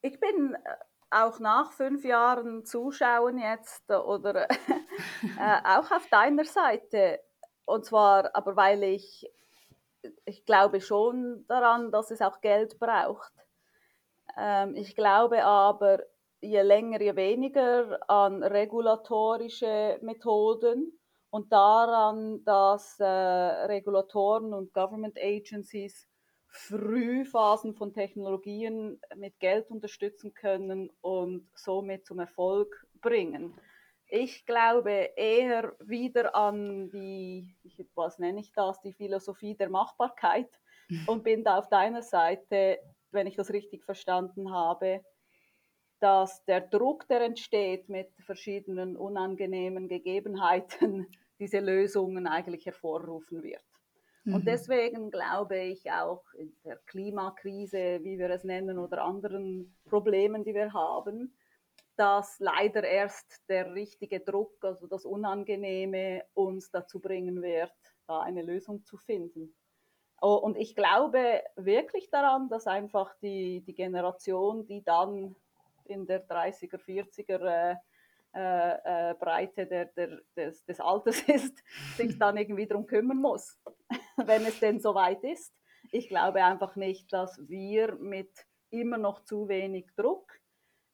Ich 0.00 0.18
bin 0.20 0.54
äh, 0.54 0.74
auch 1.10 1.40
nach 1.40 1.72
fünf 1.72 2.04
Jahren 2.04 2.64
Zuschauen 2.64 3.38
jetzt 3.38 3.90
äh, 3.90 3.94
oder 3.94 4.48
äh, 5.38 5.60
auch 5.64 5.90
auf 5.90 6.06
deiner 6.08 6.44
Seite. 6.44 7.20
Und 7.64 7.84
zwar, 7.84 8.34
aber 8.34 8.56
weil 8.56 8.82
ich, 8.84 9.28
ich 10.24 10.44
glaube 10.44 10.80
schon 10.80 11.44
daran, 11.48 11.90
dass 11.90 12.10
es 12.10 12.20
auch 12.20 12.40
Geld 12.40 12.78
braucht. 12.78 13.32
Ähm, 14.36 14.74
ich 14.76 14.94
glaube 14.94 15.44
aber, 15.44 16.00
je 16.42 16.62
länger, 16.62 17.02
je 17.02 17.12
weniger 17.12 17.98
an 18.08 18.42
regulatorische 18.42 19.98
Methoden 20.02 20.98
und 21.30 21.52
daran, 21.52 22.44
dass 22.44 22.98
äh, 23.00 23.04
Regulatoren 23.04 24.52
und 24.52 24.72
Government 24.72 25.18
Agencies 25.18 26.08
Frühphasen 26.48 27.74
von 27.74 27.94
Technologien 27.94 29.00
mit 29.16 29.38
Geld 29.38 29.70
unterstützen 29.70 30.34
können 30.34 30.90
und 31.00 31.48
somit 31.54 32.04
zum 32.04 32.18
Erfolg 32.18 32.86
bringen. 33.00 33.54
Ich 34.06 34.44
glaube 34.44 35.10
eher 35.16 35.74
wieder 35.80 36.36
an 36.36 36.90
die, 36.90 37.56
was 37.94 38.18
nenne 38.18 38.40
ich 38.40 38.52
das, 38.52 38.80
die 38.82 38.92
Philosophie 38.92 39.56
der 39.56 39.70
Machbarkeit 39.70 40.50
und 41.06 41.24
bin 41.24 41.44
da 41.44 41.58
auf 41.58 41.70
deiner 41.70 42.02
Seite, 42.02 42.78
wenn 43.12 43.26
ich 43.26 43.36
das 43.36 43.50
richtig 43.50 43.84
verstanden 43.84 44.52
habe, 44.52 45.02
dass 46.02 46.44
der 46.46 46.60
Druck, 46.60 47.06
der 47.06 47.20
entsteht 47.20 47.88
mit 47.88 48.08
verschiedenen 48.18 48.96
unangenehmen 48.96 49.86
Gegebenheiten, 49.86 51.06
diese 51.38 51.60
Lösungen 51.60 52.26
eigentlich 52.26 52.66
hervorrufen 52.66 53.44
wird. 53.44 53.62
Mhm. 54.24 54.34
Und 54.34 54.48
deswegen 54.48 55.12
glaube 55.12 55.58
ich 55.60 55.92
auch 55.92 56.24
in 56.34 56.52
der 56.64 56.78
Klimakrise, 56.86 58.00
wie 58.02 58.18
wir 58.18 58.30
es 58.30 58.42
nennen, 58.42 58.78
oder 58.78 59.04
anderen 59.04 59.76
Problemen, 59.84 60.42
die 60.42 60.54
wir 60.54 60.72
haben, 60.72 61.36
dass 61.94 62.40
leider 62.40 62.82
erst 62.82 63.48
der 63.48 63.72
richtige 63.72 64.18
Druck, 64.18 64.64
also 64.64 64.88
das 64.88 65.04
Unangenehme, 65.04 66.24
uns 66.34 66.72
dazu 66.72 66.98
bringen 66.98 67.42
wird, 67.42 67.72
da 68.08 68.22
eine 68.22 68.42
Lösung 68.42 68.84
zu 68.84 68.96
finden. 68.96 69.54
Oh, 70.20 70.34
und 70.34 70.56
ich 70.56 70.74
glaube 70.74 71.42
wirklich 71.54 72.10
daran, 72.10 72.48
dass 72.48 72.66
einfach 72.66 73.14
die, 73.22 73.60
die 73.60 73.74
Generation, 73.74 74.66
die 74.66 74.82
dann 74.82 75.36
in 75.92 76.06
der 76.06 76.26
30er, 76.26 76.78
40er 76.78 77.78
äh, 78.34 79.10
äh, 79.10 79.14
Breite 79.14 79.66
der, 79.66 79.86
der, 79.86 80.20
des, 80.34 80.64
des 80.64 80.80
Alters 80.80 81.20
ist, 81.28 81.62
sich 81.96 82.18
dann 82.18 82.38
irgendwie 82.38 82.66
darum 82.66 82.86
kümmern 82.86 83.18
muss, 83.18 83.60
wenn 84.16 84.46
es 84.46 84.58
denn 84.58 84.80
soweit 84.80 85.22
ist. 85.22 85.54
Ich 85.90 86.08
glaube 86.08 86.42
einfach 86.42 86.74
nicht, 86.76 87.12
dass 87.12 87.38
wir 87.48 87.94
mit 87.96 88.30
immer 88.70 88.96
noch 88.96 89.24
zu 89.24 89.48
wenig 89.48 89.86
Druck 89.96 90.40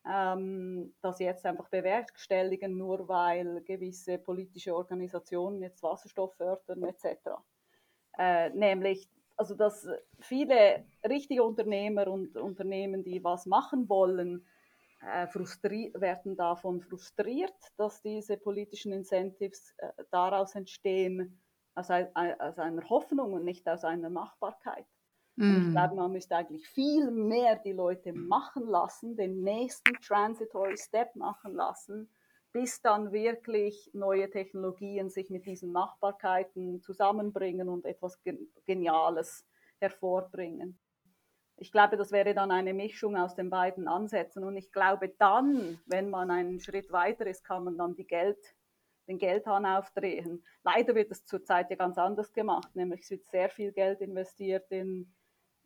ähm, 0.04 0.94
das 1.00 1.18
jetzt 1.20 1.46
einfach 1.46 1.68
bewerkstelligen, 1.68 2.76
nur 2.76 3.08
weil 3.08 3.62
gewisse 3.62 4.18
politische 4.18 4.74
Organisationen 4.74 5.62
jetzt 5.62 5.82
Wasserstoff 5.82 6.34
fördern 6.34 6.82
etc. 6.84 7.18
Äh, 8.18 8.50
nämlich, 8.50 9.08
also 9.36 9.54
dass 9.54 9.86
viele 10.18 10.84
richtige 11.08 11.44
Unternehmer 11.44 12.08
und 12.08 12.36
Unternehmen, 12.36 13.04
die 13.04 13.22
was 13.22 13.46
machen 13.46 13.88
wollen, 13.88 14.40
äh, 14.40 14.57
werden 15.00 16.36
davon 16.36 16.80
frustriert, 16.80 17.54
dass 17.76 18.02
diese 18.02 18.36
politischen 18.36 18.92
Incentives 18.92 19.74
äh, 19.78 19.92
daraus 20.10 20.54
entstehen, 20.54 21.40
aus, 21.74 21.90
ein, 21.90 22.08
aus, 22.14 22.58
einer 22.58 22.88
Hoffnung 22.90 23.32
und 23.32 23.44
nicht 23.44 23.68
aus 23.68 23.84
einer 23.84 24.10
Machbarkeit. 24.10 24.86
Mm. 25.36 25.42
Und 25.42 25.66
ich 25.66 25.72
glaube, 25.72 25.94
man 25.94 26.12
müsste 26.12 26.36
eigentlich 26.36 26.68
viel 26.68 27.10
mehr 27.10 27.56
die 27.56 27.72
Leute 27.72 28.12
machen 28.12 28.66
lassen, 28.66 29.16
den 29.16 29.42
nächsten 29.42 29.94
Transitory 30.02 30.76
Step 30.76 31.14
machen 31.14 31.54
lassen, 31.54 32.10
bis 32.52 32.80
dann 32.82 33.12
wirklich 33.12 33.90
neue 33.92 34.28
Technologien 34.30 35.10
sich 35.10 35.30
mit 35.30 35.46
diesen 35.46 35.70
Machbarkeiten 35.70 36.80
zusammenbringen 36.82 37.68
und 37.68 37.84
etwas 37.84 38.18
Geniales 38.64 39.46
hervorbringen. 39.78 40.78
Ich 41.60 41.72
glaube, 41.72 41.96
das 41.96 42.12
wäre 42.12 42.34
dann 42.34 42.50
eine 42.50 42.72
Mischung 42.72 43.16
aus 43.16 43.34
den 43.34 43.50
beiden 43.50 43.88
Ansätzen. 43.88 44.44
Und 44.44 44.56
ich 44.56 44.70
glaube, 44.72 45.08
dann, 45.18 45.78
wenn 45.86 46.08
man 46.08 46.30
einen 46.30 46.60
Schritt 46.60 46.92
weiter 46.92 47.26
ist, 47.26 47.44
kann 47.44 47.64
man 47.64 47.76
dann 47.76 47.94
die 47.94 48.06
Geld, 48.06 48.38
den 49.08 49.18
Geldhahn 49.18 49.66
aufdrehen. 49.66 50.44
Leider 50.62 50.94
wird 50.94 51.10
es 51.10 51.24
zurzeit 51.24 51.70
ja 51.70 51.76
ganz 51.76 51.98
anders 51.98 52.32
gemacht, 52.32 52.74
nämlich 52.76 53.02
es 53.02 53.10
wird 53.10 53.26
sehr 53.28 53.48
viel 53.48 53.72
Geld 53.72 54.00
investiert 54.00 54.70
in, 54.70 55.12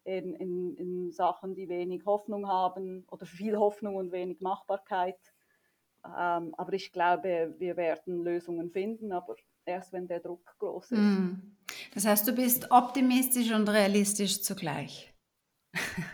in, 0.05 0.35
in, 0.35 0.77
in 0.77 1.13
Sachen, 1.13 1.55
die 1.55 1.69
wenig 1.69 2.07
Hoffnung 2.07 2.49
haben 2.49 3.05
oder 3.11 3.27
viel 3.27 3.57
Hoffnung 3.57 3.97
und 3.97 4.13
wenig 4.13 4.41
Machbarkeit. 4.41 5.19
Ähm, 6.05 6.55
aber 6.57 6.73
ich 6.73 6.93
glaube, 6.93 7.55
wir 7.59 7.77
werden 7.77 8.25
Lösungen 8.25 8.71
finden, 8.71 9.13
aber 9.13 9.37
erst 9.65 9.93
wenn 9.93 10.09
der 10.09 10.21
Druck 10.21 10.57
groß 10.59 10.93
ist. 10.93 10.99
Mm. 10.99 11.57
Das 11.95 12.07
heißt, 12.07 12.27
du 12.27 12.33
bist 12.33 12.71
optimistisch 12.71 13.53
und 13.53 13.69
realistisch 13.69 14.43
zugleich. 14.43 15.12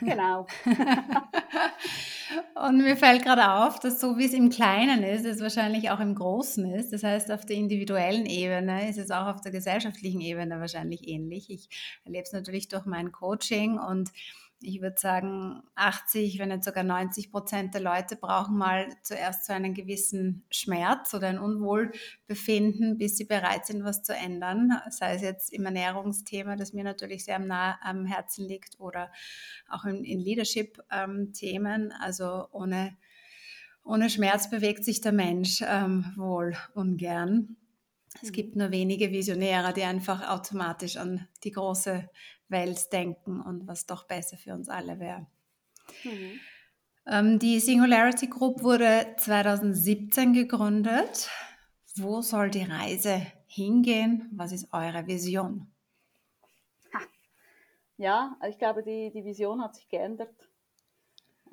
Genau. 0.00 0.46
Und 2.54 2.78
mir 2.78 2.96
fällt 2.96 3.24
gerade 3.24 3.50
auf, 3.50 3.80
dass 3.80 4.00
so 4.00 4.16
wie 4.16 4.26
es 4.26 4.32
im 4.32 4.50
Kleinen 4.50 5.02
ist, 5.02 5.24
es 5.24 5.40
wahrscheinlich 5.40 5.90
auch 5.90 6.00
im 6.00 6.14
Großen 6.14 6.70
ist. 6.74 6.92
Das 6.92 7.02
heißt, 7.02 7.32
auf 7.32 7.44
der 7.44 7.56
individuellen 7.56 8.26
Ebene 8.26 8.88
ist 8.88 8.98
es 8.98 9.10
auch 9.10 9.26
auf 9.26 9.40
der 9.40 9.50
gesellschaftlichen 9.52 10.20
Ebene 10.20 10.60
wahrscheinlich 10.60 11.08
ähnlich. 11.08 11.50
Ich 11.50 11.68
erlebe 12.04 12.24
es 12.24 12.32
natürlich 12.32 12.68
durch 12.68 12.84
mein 12.86 13.10
Coaching 13.12 13.78
und 13.78 14.10
ich 14.60 14.80
würde 14.80 14.98
sagen, 14.98 15.62
80, 15.76 16.38
wenn 16.38 16.48
nicht 16.48 16.64
sogar 16.64 16.82
90 16.82 17.30
Prozent 17.30 17.74
der 17.74 17.80
Leute 17.80 18.16
brauchen 18.16 18.56
mal 18.56 18.88
zuerst 19.02 19.46
so 19.46 19.52
einen 19.52 19.72
gewissen 19.72 20.44
Schmerz 20.50 21.14
oder 21.14 21.28
ein 21.28 21.38
Unwohlbefinden, 21.38 22.98
bis 22.98 23.16
sie 23.16 23.24
bereit 23.24 23.66
sind, 23.66 23.84
was 23.84 24.02
zu 24.02 24.14
ändern. 24.14 24.72
Sei 24.90 25.14
es 25.14 25.22
jetzt 25.22 25.52
im 25.52 25.64
Ernährungsthema, 25.64 26.56
das 26.56 26.72
mir 26.72 26.84
natürlich 26.84 27.24
sehr 27.24 27.38
nah 27.38 27.78
am 27.82 28.04
Herzen 28.06 28.46
liegt, 28.46 28.80
oder 28.80 29.12
auch 29.68 29.84
in, 29.84 30.04
in 30.04 30.20
Leadership-Themen. 30.20 31.92
also 31.92 32.48
ohne, 32.50 32.96
ohne 33.84 34.10
Schmerz 34.10 34.50
bewegt 34.50 34.84
sich 34.84 35.00
der 35.00 35.12
Mensch 35.12 35.62
ähm, 35.66 36.12
wohl 36.16 36.56
ungern. 36.74 37.56
Es 38.22 38.32
gibt 38.32 38.56
nur 38.56 38.72
wenige 38.72 39.12
Visionäre, 39.12 39.72
die 39.72 39.84
einfach 39.84 40.28
automatisch 40.28 40.96
an 40.96 41.28
die 41.44 41.52
große 41.52 42.08
Welt 42.48 42.92
denken 42.92 43.40
und 43.40 43.66
was 43.66 43.86
doch 43.86 44.04
besser 44.04 44.36
für 44.36 44.54
uns 44.54 44.68
alle 44.68 44.98
wäre. 44.98 45.26
Mhm. 46.04 46.40
Ähm, 47.06 47.38
die 47.38 47.58
Singularity 47.58 48.26
Group 48.26 48.62
wurde 48.62 49.14
2017 49.16 50.32
gegründet. 50.32 51.30
Wo 51.96 52.20
soll 52.20 52.50
die 52.50 52.64
Reise 52.64 53.26
hingehen? 53.46 54.28
Was 54.32 54.52
ist 54.52 54.72
eure 54.72 55.06
Vision? 55.06 55.66
Ja, 57.96 58.36
ich 58.48 58.58
glaube, 58.58 58.82
die, 58.84 59.10
die 59.10 59.24
Vision 59.24 59.62
hat 59.62 59.74
sich 59.74 59.88
geändert. 59.88 60.32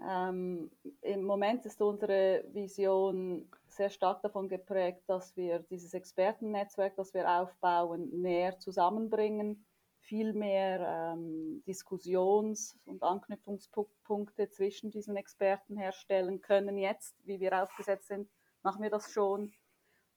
Ähm, 0.08 0.70
Im 1.02 1.24
Moment 1.24 1.66
ist 1.66 1.82
unsere 1.82 2.44
Vision 2.54 3.50
sehr 3.68 3.90
stark 3.90 4.22
davon 4.22 4.48
geprägt, 4.48 5.02
dass 5.08 5.36
wir 5.36 5.60
dieses 5.60 5.94
Expertennetzwerk, 5.94 6.96
das 6.98 7.14
wir 7.14 7.28
aufbauen, 7.28 8.10
näher 8.22 8.60
zusammenbringen 8.60 9.66
viel 10.06 10.34
mehr 10.34 11.14
ähm, 11.16 11.64
Diskussions- 11.66 12.78
und 12.86 13.04
Anknüpfungspunkte 13.04 14.50
zwischen 14.50 14.92
diesen 14.92 15.16
Experten 15.16 15.78
herstellen 15.78 16.42
können. 16.42 16.78
Jetzt, 16.78 17.16
wie 17.26 17.40
wir 17.40 17.64
aufgesetzt 17.64 18.08
sind, 18.08 18.30
machen 18.64 18.84
wir 18.84 18.90
das 18.90 19.12
schon. 19.12 19.54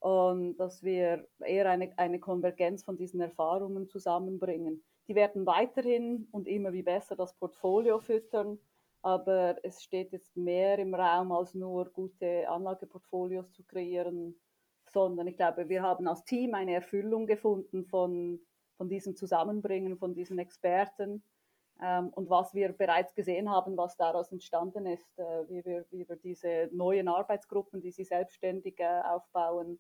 Und 0.01 0.57
dass 0.59 0.83
wir 0.83 1.27
eher 1.41 1.69
eine, 1.69 1.93
eine 1.99 2.21
Konvergenz 2.21 2.85
von 2.85 2.97
diesen 2.97 3.21
Erfahrungen 3.21 3.89
zusammenbringen. 3.89 4.85
Die 5.09 5.15
werden 5.15 5.47
weiterhin 5.47 6.29
und 6.31 6.47
immer 6.47 6.73
wie 6.73 6.83
besser 6.83 7.17
das 7.17 7.35
Portfolio 7.35 7.99
füttern, 7.99 8.59
aber 9.01 9.57
es 9.63 9.83
steht 9.83 10.13
jetzt 10.13 10.37
mehr 10.37 10.79
im 10.79 10.95
Raum, 10.95 11.33
als 11.33 11.55
nur 11.55 11.87
gute 11.91 12.49
Anlageportfolios 12.49 13.51
zu 13.53 13.65
kreieren, 13.65 14.39
sondern 14.87 15.27
ich 15.27 15.37
glaube, 15.37 15.69
wir 15.69 15.83
haben 15.83 16.07
als 16.07 16.25
Team 16.25 16.55
eine 16.55 16.75
Erfüllung 16.75 17.27
gefunden 17.27 17.87
von 17.87 18.41
von 18.79 18.89
diesem 18.89 19.15
Zusammenbringen 19.15 19.99
von 19.99 20.15
diesen 20.15 20.39
Experten 20.39 21.23
ähm, 21.81 22.09
und 22.09 22.29
was 22.29 22.55
wir 22.55 22.73
bereits 22.73 23.15
gesehen 23.15 23.49
haben, 23.51 23.77
was 23.77 23.97
daraus 23.97 24.33
entstanden 24.33 24.87
ist, 24.87 25.19
äh, 25.19 25.23
wie, 25.49 25.65
wir, 25.65 25.87
wie 25.91 26.09
wir 26.09 26.17
diese 26.17 26.69
neuen 26.73 27.09
Arbeitsgruppen, 27.09 27.81
die 27.81 27.93
sie 27.93 28.05
selbstständig 28.05 28.81
äh, 28.81 29.01
aufbauen, 29.05 29.79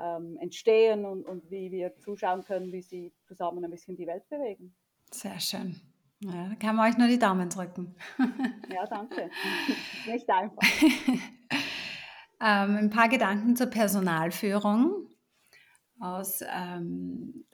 ähm, 0.00 0.36
entstehen 0.40 1.04
und, 1.04 1.24
und 1.24 1.50
wie 1.50 1.72
wir 1.72 1.96
zuschauen 1.98 2.44
können, 2.44 2.72
wie 2.72 2.82
sie 2.82 3.12
zusammen 3.24 3.64
ein 3.64 3.70
bisschen 3.70 3.96
die 3.96 4.06
Welt 4.06 4.28
bewegen. 4.28 4.74
Sehr 5.10 5.40
schön. 5.40 5.80
Ja, 6.20 6.48
da 6.48 6.54
kann 6.54 6.76
man 6.76 6.88
euch 6.88 6.98
nur 6.98 7.08
die 7.08 7.18
Daumen 7.18 7.48
drücken. 7.48 7.96
ja, 8.72 8.86
danke. 8.86 9.28
Nicht 10.06 10.28
einfach. 10.30 10.62
ähm, 12.40 12.76
ein 12.76 12.90
paar 12.90 13.08
Gedanken 13.08 13.56
zur 13.56 13.66
Personalführung. 13.66 15.08
Aus 16.00 16.40
ähm, 16.42 17.44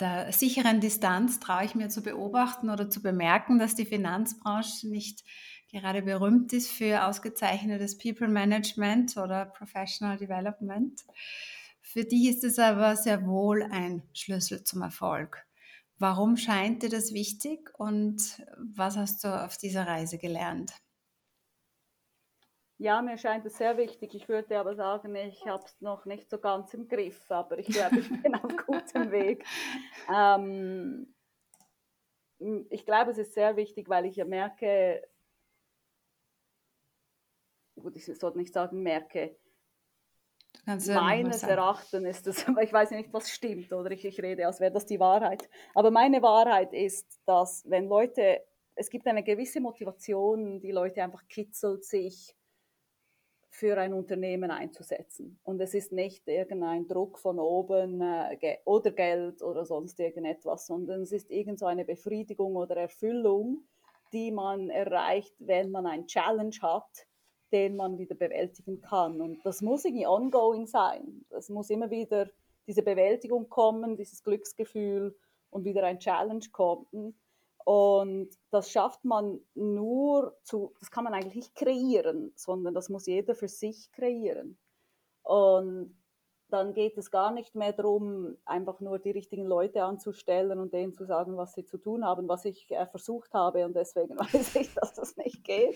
der 0.00 0.32
sicheren 0.32 0.80
Distanz 0.80 1.40
traue 1.40 1.64
ich 1.64 1.74
mir 1.74 1.88
zu 1.88 2.02
beobachten 2.02 2.70
oder 2.70 2.90
zu 2.90 3.02
bemerken, 3.02 3.58
dass 3.58 3.74
die 3.74 3.86
Finanzbranche 3.86 4.88
nicht 4.88 5.24
gerade 5.70 6.02
berühmt 6.02 6.52
ist 6.52 6.70
für 6.70 7.04
ausgezeichnetes 7.04 7.98
People 7.98 8.28
Management 8.28 9.16
oder 9.16 9.44
Professional 9.46 10.16
Development. 10.16 11.00
Für 11.80 12.04
dich 12.04 12.28
ist 12.28 12.44
es 12.44 12.58
aber 12.58 12.96
sehr 12.96 13.26
wohl 13.26 13.62
ein 13.62 14.02
Schlüssel 14.12 14.64
zum 14.64 14.82
Erfolg. 14.82 15.44
Warum 15.98 16.36
scheint 16.36 16.82
dir 16.82 16.88
das 16.88 17.12
wichtig 17.12 17.70
und 17.78 18.42
was 18.56 18.96
hast 18.96 19.24
du 19.24 19.28
auf 19.28 19.56
dieser 19.56 19.86
Reise 19.86 20.18
gelernt? 20.18 20.72
Ja, 22.78 23.02
mir 23.02 23.16
scheint 23.16 23.46
es 23.46 23.56
sehr 23.56 23.76
wichtig. 23.76 24.14
Ich 24.14 24.28
würde 24.28 24.58
aber 24.58 24.74
sagen, 24.74 25.14
ich 25.14 25.46
habe 25.46 25.62
es 25.64 25.80
noch 25.80 26.06
nicht 26.06 26.28
so 26.28 26.38
ganz 26.38 26.74
im 26.74 26.88
Griff, 26.88 27.30
aber 27.30 27.58
ich 27.58 27.68
glaube, 27.68 28.00
ich 28.00 28.08
bin 28.22 28.34
auf 28.34 28.56
gutem 28.66 29.12
Weg. 29.12 29.44
Ähm, 30.12 31.14
ich 32.70 32.84
glaube, 32.84 33.12
es 33.12 33.18
ist 33.18 33.34
sehr 33.34 33.56
wichtig, 33.56 33.88
weil 33.88 34.06
ich 34.06 34.16
ja 34.16 34.24
merke, 34.24 35.06
gut, 37.76 37.96
ich 37.96 38.04
sollte 38.06 38.38
nicht 38.38 38.52
sagen, 38.52 38.82
merke, 38.82 39.36
meines 40.66 41.42
Erachtens 41.42 42.04
ist 42.04 42.26
es, 42.26 42.46
aber 42.48 42.62
ich 42.62 42.72
weiß 42.72 42.90
nicht, 42.92 43.12
was 43.12 43.30
stimmt, 43.30 43.72
oder 43.72 43.90
ich, 43.92 44.04
ich 44.04 44.20
rede, 44.20 44.46
als 44.46 44.60
wäre 44.60 44.72
das 44.72 44.86
die 44.86 44.98
Wahrheit. 44.98 45.48
Aber 45.74 45.90
meine 45.90 46.22
Wahrheit 46.22 46.72
ist, 46.72 47.20
dass 47.26 47.62
wenn 47.68 47.86
Leute, 47.86 48.42
es 48.74 48.90
gibt 48.90 49.06
eine 49.06 49.22
gewisse 49.22 49.60
Motivation, 49.60 50.60
die 50.60 50.72
Leute 50.72 51.02
einfach 51.02 51.26
kitzelt 51.28 51.84
sich 51.84 52.34
für 53.54 53.78
ein 53.78 53.94
Unternehmen 53.94 54.50
einzusetzen. 54.50 55.38
Und 55.44 55.60
es 55.60 55.74
ist 55.74 55.92
nicht 55.92 56.26
irgendein 56.26 56.88
Druck 56.88 57.20
von 57.20 57.38
oben 57.38 58.00
äh, 58.00 58.56
oder 58.64 58.90
Geld 58.90 59.42
oder 59.42 59.64
sonst 59.64 60.00
irgendetwas, 60.00 60.66
sondern 60.66 61.02
es 61.02 61.12
ist 61.12 61.30
irgend 61.30 61.60
so 61.60 61.66
eine 61.66 61.84
Befriedigung 61.84 62.56
oder 62.56 62.76
Erfüllung, 62.76 63.62
die 64.12 64.32
man 64.32 64.70
erreicht, 64.70 65.36
wenn 65.38 65.70
man 65.70 65.86
ein 65.86 66.08
Challenge 66.08 66.56
hat, 66.62 67.06
den 67.52 67.76
man 67.76 67.96
wieder 67.96 68.16
bewältigen 68.16 68.80
kann. 68.80 69.20
Und 69.20 69.38
das 69.46 69.62
muss 69.62 69.84
irgendwie 69.84 70.08
ongoing 70.08 70.66
sein. 70.66 71.24
Es 71.30 71.48
muss 71.48 71.70
immer 71.70 71.90
wieder 71.90 72.28
diese 72.66 72.82
Bewältigung 72.82 73.48
kommen, 73.48 73.96
dieses 73.96 74.24
Glücksgefühl 74.24 75.16
und 75.50 75.64
wieder 75.64 75.84
ein 75.84 76.00
Challenge 76.00 76.44
kommt. 76.50 76.88
Und 77.64 78.28
das 78.50 78.70
schafft 78.70 79.04
man 79.04 79.40
nur 79.54 80.36
zu, 80.42 80.74
das 80.80 80.90
kann 80.90 81.04
man 81.04 81.14
eigentlich 81.14 81.34
nicht 81.34 81.54
kreieren, 81.54 82.32
sondern 82.36 82.74
das 82.74 82.90
muss 82.90 83.06
jeder 83.06 83.34
für 83.34 83.48
sich 83.48 83.90
kreieren. 83.92 84.58
Und 85.22 85.96
dann 86.50 86.74
geht 86.74 86.98
es 86.98 87.10
gar 87.10 87.32
nicht 87.32 87.54
mehr 87.54 87.72
darum, 87.72 88.36
einfach 88.44 88.80
nur 88.80 88.98
die 88.98 89.10
richtigen 89.10 89.46
Leute 89.46 89.82
anzustellen 89.82 90.60
und 90.60 90.74
denen 90.74 90.92
zu 90.92 91.06
sagen, 91.06 91.36
was 91.36 91.54
sie 91.54 91.64
zu 91.64 91.78
tun 91.78 92.04
haben, 92.04 92.28
was 92.28 92.44
ich 92.44 92.70
äh, 92.70 92.86
versucht 92.86 93.32
habe 93.32 93.64
und 93.64 93.74
deswegen 93.74 94.18
weiß 94.18 94.56
ich, 94.56 94.72
dass 94.74 94.92
das 94.92 95.16
nicht 95.16 95.42
geht, 95.42 95.74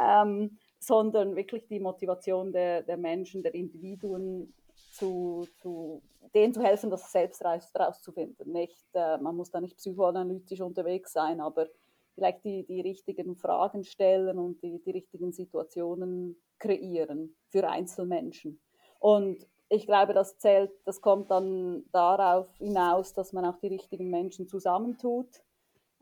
ähm, 0.00 0.56
sondern 0.78 1.34
wirklich 1.34 1.66
die 1.66 1.80
Motivation 1.80 2.52
der, 2.52 2.82
der 2.82 2.96
Menschen, 2.96 3.42
der 3.42 3.54
Individuen 3.54 4.54
zu, 4.98 5.46
zu 5.60 6.02
denen 6.34 6.52
zu 6.52 6.62
helfen, 6.62 6.90
das 6.90 7.10
selbst 7.10 7.44
raus, 7.44 7.70
rauszufinden. 7.78 8.52
Nicht, 8.52 8.86
äh, 8.94 9.18
man 9.18 9.36
muss 9.36 9.50
da 9.50 9.60
nicht 9.60 9.76
psychoanalytisch 9.76 10.60
unterwegs 10.60 11.12
sein, 11.12 11.40
aber 11.40 11.68
vielleicht 12.14 12.44
die, 12.44 12.64
die 12.66 12.80
richtigen 12.80 13.36
Fragen 13.36 13.84
stellen 13.84 14.38
und 14.38 14.62
die, 14.62 14.80
die 14.80 14.90
richtigen 14.90 15.32
Situationen 15.32 16.36
kreieren 16.58 17.36
für 17.48 17.68
Einzelmenschen. 17.68 18.60
Und 18.98 19.46
ich 19.68 19.86
glaube, 19.86 20.14
das 20.14 20.38
zählt, 20.38 20.72
das 20.84 21.00
kommt 21.00 21.30
dann 21.30 21.84
darauf 21.92 22.52
hinaus, 22.56 23.12
dass 23.12 23.32
man 23.32 23.44
auch 23.44 23.58
die 23.58 23.68
richtigen 23.68 24.10
Menschen 24.10 24.48
zusammentut, 24.48 25.28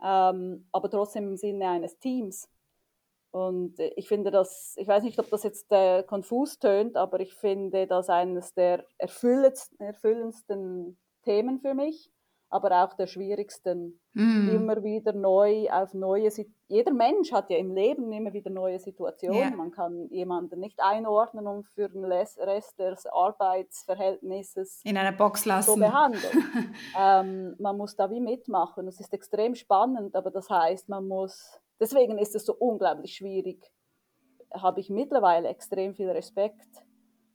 ähm, 0.02 0.66
aber 0.72 0.90
trotzdem 0.90 1.28
im 1.28 1.36
Sinne 1.36 1.68
eines 1.68 1.98
Teams. 1.98 2.48
Und 3.36 3.74
ich 3.96 4.08
finde 4.08 4.30
das, 4.30 4.74
ich 4.78 4.88
weiß 4.88 5.02
nicht, 5.02 5.18
ob 5.18 5.28
das 5.28 5.42
jetzt 5.42 5.70
äh, 5.70 6.02
konfus 6.04 6.58
tönt, 6.58 6.96
aber 6.96 7.20
ich 7.20 7.34
finde 7.34 7.86
das 7.86 8.08
eines 8.08 8.54
der 8.54 8.86
erfüllendsten 8.96 10.96
Themen 11.22 11.60
für 11.60 11.74
mich, 11.74 12.10
aber 12.48 12.82
auch 12.82 12.94
der 12.94 13.06
schwierigsten. 13.06 14.00
Mm. 14.14 14.48
Immer 14.48 14.82
wieder 14.82 15.12
neu 15.12 15.68
auf 15.68 15.92
neue 15.92 16.30
Jeder 16.68 16.94
Mensch 16.94 17.30
hat 17.30 17.50
ja 17.50 17.58
im 17.58 17.74
Leben 17.74 18.10
immer 18.10 18.32
wieder 18.32 18.48
neue 18.48 18.78
Situationen. 18.78 19.38
Yeah. 19.38 19.54
Man 19.54 19.70
kann 19.70 20.08
jemanden 20.08 20.60
nicht 20.60 20.80
einordnen 20.80 21.46
und 21.46 21.66
für 21.74 21.90
den 21.90 22.06
Rest 22.06 22.38
des 22.78 23.06
Arbeitsverhältnisses 23.06 24.80
in 24.82 24.96
einer 24.96 25.12
Box 25.12 25.44
lassen. 25.44 25.72
so 25.72 25.76
behandeln. 25.76 26.22
ähm, 26.98 27.54
man 27.58 27.76
muss 27.76 27.96
da 27.96 28.10
wie 28.10 28.20
mitmachen. 28.20 28.86
Das 28.86 28.98
ist 28.98 29.12
extrem 29.12 29.54
spannend, 29.54 30.16
aber 30.16 30.30
das 30.30 30.48
heißt, 30.48 30.88
man 30.88 31.06
muss 31.06 31.60
Deswegen 31.80 32.18
ist 32.18 32.34
es 32.34 32.44
so 32.44 32.54
unglaublich 32.54 33.14
schwierig. 33.14 33.70
Habe 34.52 34.80
ich 34.80 34.90
mittlerweile 34.90 35.48
extrem 35.48 35.94
viel 35.94 36.10
Respekt 36.10 36.68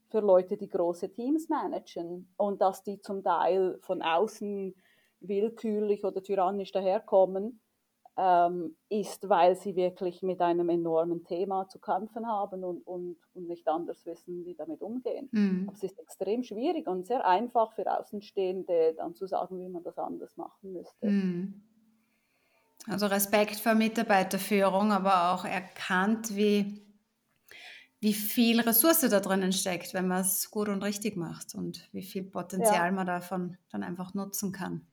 für 0.10 0.20
Leute, 0.20 0.58
die 0.58 0.70
große 0.70 1.12
Teams 1.14 1.50
managen 1.50 2.34
und 2.38 2.62
dass 2.62 2.84
die 2.84 3.00
zum 3.00 3.24
Teil 3.24 3.80
von 3.82 4.02
außen 4.02 4.76
willkürlich 5.22 6.04
oder 6.04 6.22
tyrannisch 6.22 6.72
daherkommen, 6.72 7.62
ähm, 8.18 8.76
ist, 8.90 9.30
weil 9.30 9.56
sie 9.56 9.76
wirklich 9.76 10.22
mit 10.22 10.42
einem 10.42 10.70
enormen 10.70 11.24
Thema 11.24 11.68
zu 11.70 11.80
kämpfen 11.80 12.28
haben 12.28 12.64
und, 12.64 12.86
und, 12.86 13.18
und 13.34 13.48
nicht 13.48 13.68
anders 13.68 14.06
wissen, 14.06 14.44
wie 14.46 14.54
damit 14.54 14.82
umgehen. 14.82 15.30
Mhm. 15.32 15.66
Aber 15.68 15.78
es 15.78 15.84
ist 15.84 15.98
extrem 15.98 16.44
schwierig 16.44 16.88
und 16.88 17.06
sehr 17.06 17.26
einfach 17.26 17.74
für 17.74 17.90
Außenstehende 17.90 18.96
dann 18.98 19.16
zu 19.16 19.28
sagen, 19.28 19.60
wie 19.60 19.70
man 19.70 19.84
das 19.84 19.98
anders 19.98 20.36
machen 20.36 20.74
müsste. 20.74 21.08
Mhm. 21.08 21.64
Also 22.88 23.06
Respekt 23.08 23.58
vor 23.58 23.76
Mitarbeiterführung, 23.76 24.92
aber 24.92 25.32
auch 25.32 25.46
erkannt, 25.46 26.36
wie, 26.36 26.82
wie 28.00 28.14
viel 28.14 28.60
Ressource 28.60 29.02
da 29.02 29.20
drinnen 29.20 29.54
steckt, 29.54 29.94
wenn 29.94 30.08
man 30.08 30.22
es 30.22 30.50
gut 30.50 30.68
und 30.68 30.84
richtig 30.84 31.16
macht 31.16 31.54
und 31.54 31.88
wie 31.92 32.04
viel 32.04 32.24
Potenzial 32.24 32.88
ja. 32.88 32.92
man 32.92 33.06
davon 33.06 33.58
dann 33.70 33.84
einfach 33.84 34.14
nutzen 34.14 34.52
kann. 34.52 34.88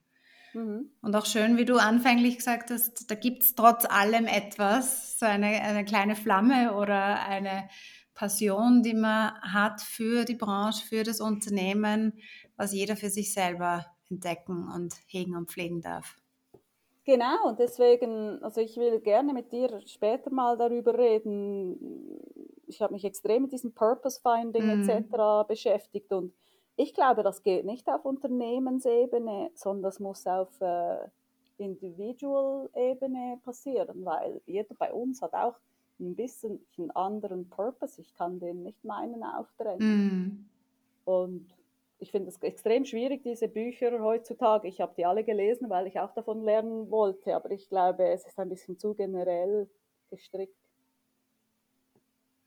Mhm. 0.54 0.90
Und 1.00 1.16
auch 1.16 1.26
schön, 1.26 1.56
wie 1.56 1.64
du 1.64 1.76
anfänglich 1.76 2.36
gesagt 2.36 2.70
hast, 2.70 3.10
da 3.10 3.14
gibt 3.14 3.42
es 3.42 3.54
trotz 3.54 3.84
allem 3.84 4.26
etwas, 4.26 5.18
so 5.18 5.26
eine, 5.26 5.46
eine 5.46 5.84
kleine 5.84 6.16
Flamme 6.16 6.74
oder 6.74 7.26
eine 7.26 7.68
Passion, 8.14 8.82
die 8.82 8.94
man 8.94 9.40
hat 9.42 9.80
für 9.80 10.24
die 10.24 10.34
Branche, 10.34 10.84
für 10.84 11.04
das 11.04 11.20
Unternehmen, 11.20 12.14
was 12.56 12.72
jeder 12.72 12.96
für 12.96 13.10
sich 13.10 13.32
selber 13.32 13.86
entdecken 14.10 14.68
und 14.68 14.94
hegen 15.06 15.36
und 15.36 15.50
pflegen 15.50 15.80
darf. 15.80 16.16
Genau, 17.08 17.48
und 17.48 17.58
deswegen, 17.58 18.38
also 18.42 18.60
ich 18.60 18.76
will 18.76 19.00
gerne 19.00 19.32
mit 19.32 19.50
dir 19.50 19.80
später 19.86 20.30
mal 20.30 20.58
darüber 20.58 20.98
reden. 20.98 22.20
Ich 22.66 22.82
habe 22.82 22.92
mich 22.92 23.02
extrem 23.06 23.44
mit 23.44 23.52
diesem 23.52 23.72
Purpose 23.72 24.20
Finding 24.20 24.66
mm. 24.66 24.90
etc. 24.90 25.48
beschäftigt 25.48 26.12
und 26.12 26.34
ich 26.76 26.92
glaube, 26.92 27.22
das 27.22 27.42
geht 27.42 27.64
nicht 27.64 27.88
auf 27.88 28.04
Unternehmensebene, 28.04 29.50
sondern 29.54 29.84
das 29.84 30.00
muss 30.00 30.26
auf 30.26 30.50
äh, 30.60 30.98
Individual-Ebene 31.56 33.40
passieren, 33.42 34.04
weil 34.04 34.42
jeder 34.44 34.74
bei 34.74 34.92
uns 34.92 35.22
hat 35.22 35.32
auch 35.32 35.56
ein 35.98 36.14
bisschen 36.14 36.60
einen 36.76 36.90
anderen 36.90 37.48
Purpose. 37.48 38.02
Ich 38.02 38.14
kann 38.16 38.38
den 38.38 38.64
nicht 38.64 38.84
meinen 38.84 39.24
aufdrängen. 39.24 40.50
Mm. 41.06 41.10
Und 41.10 41.46
ich 42.00 42.10
finde 42.10 42.28
es 42.28 42.40
extrem 42.42 42.84
schwierig, 42.84 43.22
diese 43.22 43.48
Bücher 43.48 44.00
heutzutage. 44.00 44.68
Ich 44.68 44.80
habe 44.80 44.94
die 44.96 45.04
alle 45.04 45.24
gelesen, 45.24 45.68
weil 45.68 45.86
ich 45.86 45.98
auch 45.98 46.14
davon 46.14 46.44
lernen 46.44 46.90
wollte, 46.90 47.34
aber 47.34 47.50
ich 47.50 47.68
glaube, 47.68 48.08
es 48.08 48.24
ist 48.24 48.38
ein 48.38 48.48
bisschen 48.48 48.78
zu 48.78 48.94
generell 48.94 49.68
gestrickt. 50.10 50.56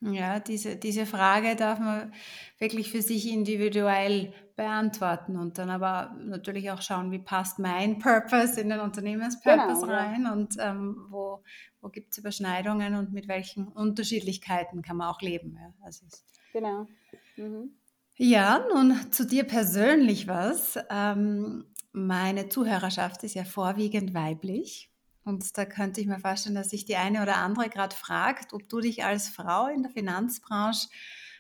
Ja, 0.04 0.40
diese, 0.40 0.78
diese 0.78 1.06
Frage 1.06 1.56
darf 1.56 1.78
man 1.80 2.12
wirklich 2.58 2.92
für 2.92 3.04
sich 3.04 3.32
individuell 3.32 4.34
beantworten 4.56 5.38
und 5.38 5.60
dann 5.60 5.70
aber 5.70 6.16
natürlich 6.18 6.72
auch 6.72 6.82
schauen, 6.82 7.12
wie 7.12 7.20
passt 7.20 7.60
mein 7.60 8.00
Purpose 8.00 8.60
in 8.60 8.70
den 8.70 8.80
Unternehmenspurpose 8.80 9.82
genau, 9.82 9.94
rein 9.94 10.24
ja. 10.24 10.34
und 10.34 10.56
ähm, 10.60 11.06
wo, 11.10 11.44
wo 11.82 11.90
gibt 11.90 12.14
es 12.14 12.18
Überschneidungen 12.18 12.96
und 12.96 13.14
mit 13.14 13.28
welchen 13.28 13.68
Unterschiedlichkeiten 13.68 14.82
kann 14.82 14.98
man 14.98 15.08
auch 15.08 15.22
leben. 15.22 15.56
Ja? 15.62 15.72
Also 15.84 16.08
genau. 16.52 16.88
Mhm. 17.36 17.76
Ja, 18.24 18.64
nun 18.72 19.12
zu 19.12 19.26
dir 19.26 19.46
persönlich 19.46 20.28
was. 20.28 20.78
Ähm, 20.92 21.66
meine 21.92 22.50
Zuhörerschaft 22.50 23.24
ist 23.24 23.34
ja 23.34 23.44
vorwiegend 23.44 24.14
weiblich. 24.14 24.92
Und 25.26 25.58
da 25.58 25.66
könnte 25.66 26.02
ich 26.02 26.06
mir 26.06 26.20
vorstellen, 26.20 26.54
dass 26.54 26.70
sich 26.70 26.86
die 26.86 26.98
eine 26.98 27.24
oder 27.24 27.38
andere 27.38 27.68
gerade 27.68 27.96
fragt, 27.96 28.54
ob 28.54 28.70
du 28.70 28.80
dich 28.80 29.04
als 29.04 29.28
Frau 29.28 29.66
in 29.66 29.82
der 29.82 29.92
Finanzbranche 29.92 30.88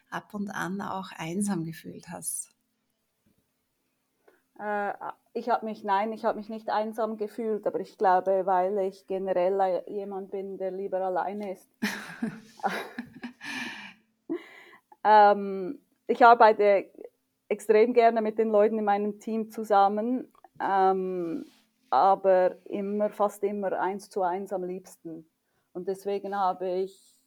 ab 0.09 0.33
und 0.33 0.49
an 0.49 0.81
auch 0.81 1.11
einsam 1.15 1.65
gefühlt 1.65 2.09
hast. 2.09 2.49
Äh, 4.59 4.93
ich 5.33 5.49
habe 5.49 5.67
mich, 5.67 5.83
nein, 5.83 6.11
ich 6.13 6.25
habe 6.25 6.39
mich 6.39 6.49
nicht 6.49 6.71
einsam 6.71 7.15
gefühlt, 7.15 7.67
aber 7.67 7.79
ich 7.79 7.99
glaube, 7.99 8.47
weil 8.47 8.79
ich 8.79 9.05
generell 9.05 9.83
jemand 9.85 10.31
bin, 10.31 10.57
der 10.57 10.71
lieber 10.71 10.99
alleine 10.99 11.53
ist. 11.53 11.69
ähm, 15.03 15.79
ich 16.11 16.25
arbeite 16.25 16.91
extrem 17.47 17.93
gerne 17.93 18.21
mit 18.21 18.37
den 18.37 18.49
Leuten 18.49 18.77
in 18.77 18.85
meinem 18.85 19.19
Team 19.19 19.49
zusammen, 19.49 20.31
ähm, 20.61 21.45
aber 21.89 22.55
immer, 22.65 23.09
fast 23.09 23.43
immer 23.43 23.79
eins 23.79 24.09
zu 24.09 24.21
eins 24.21 24.53
am 24.53 24.63
liebsten. 24.63 25.25
Und 25.73 25.87
deswegen 25.87 26.35
habe 26.35 26.69
ich 26.69 27.17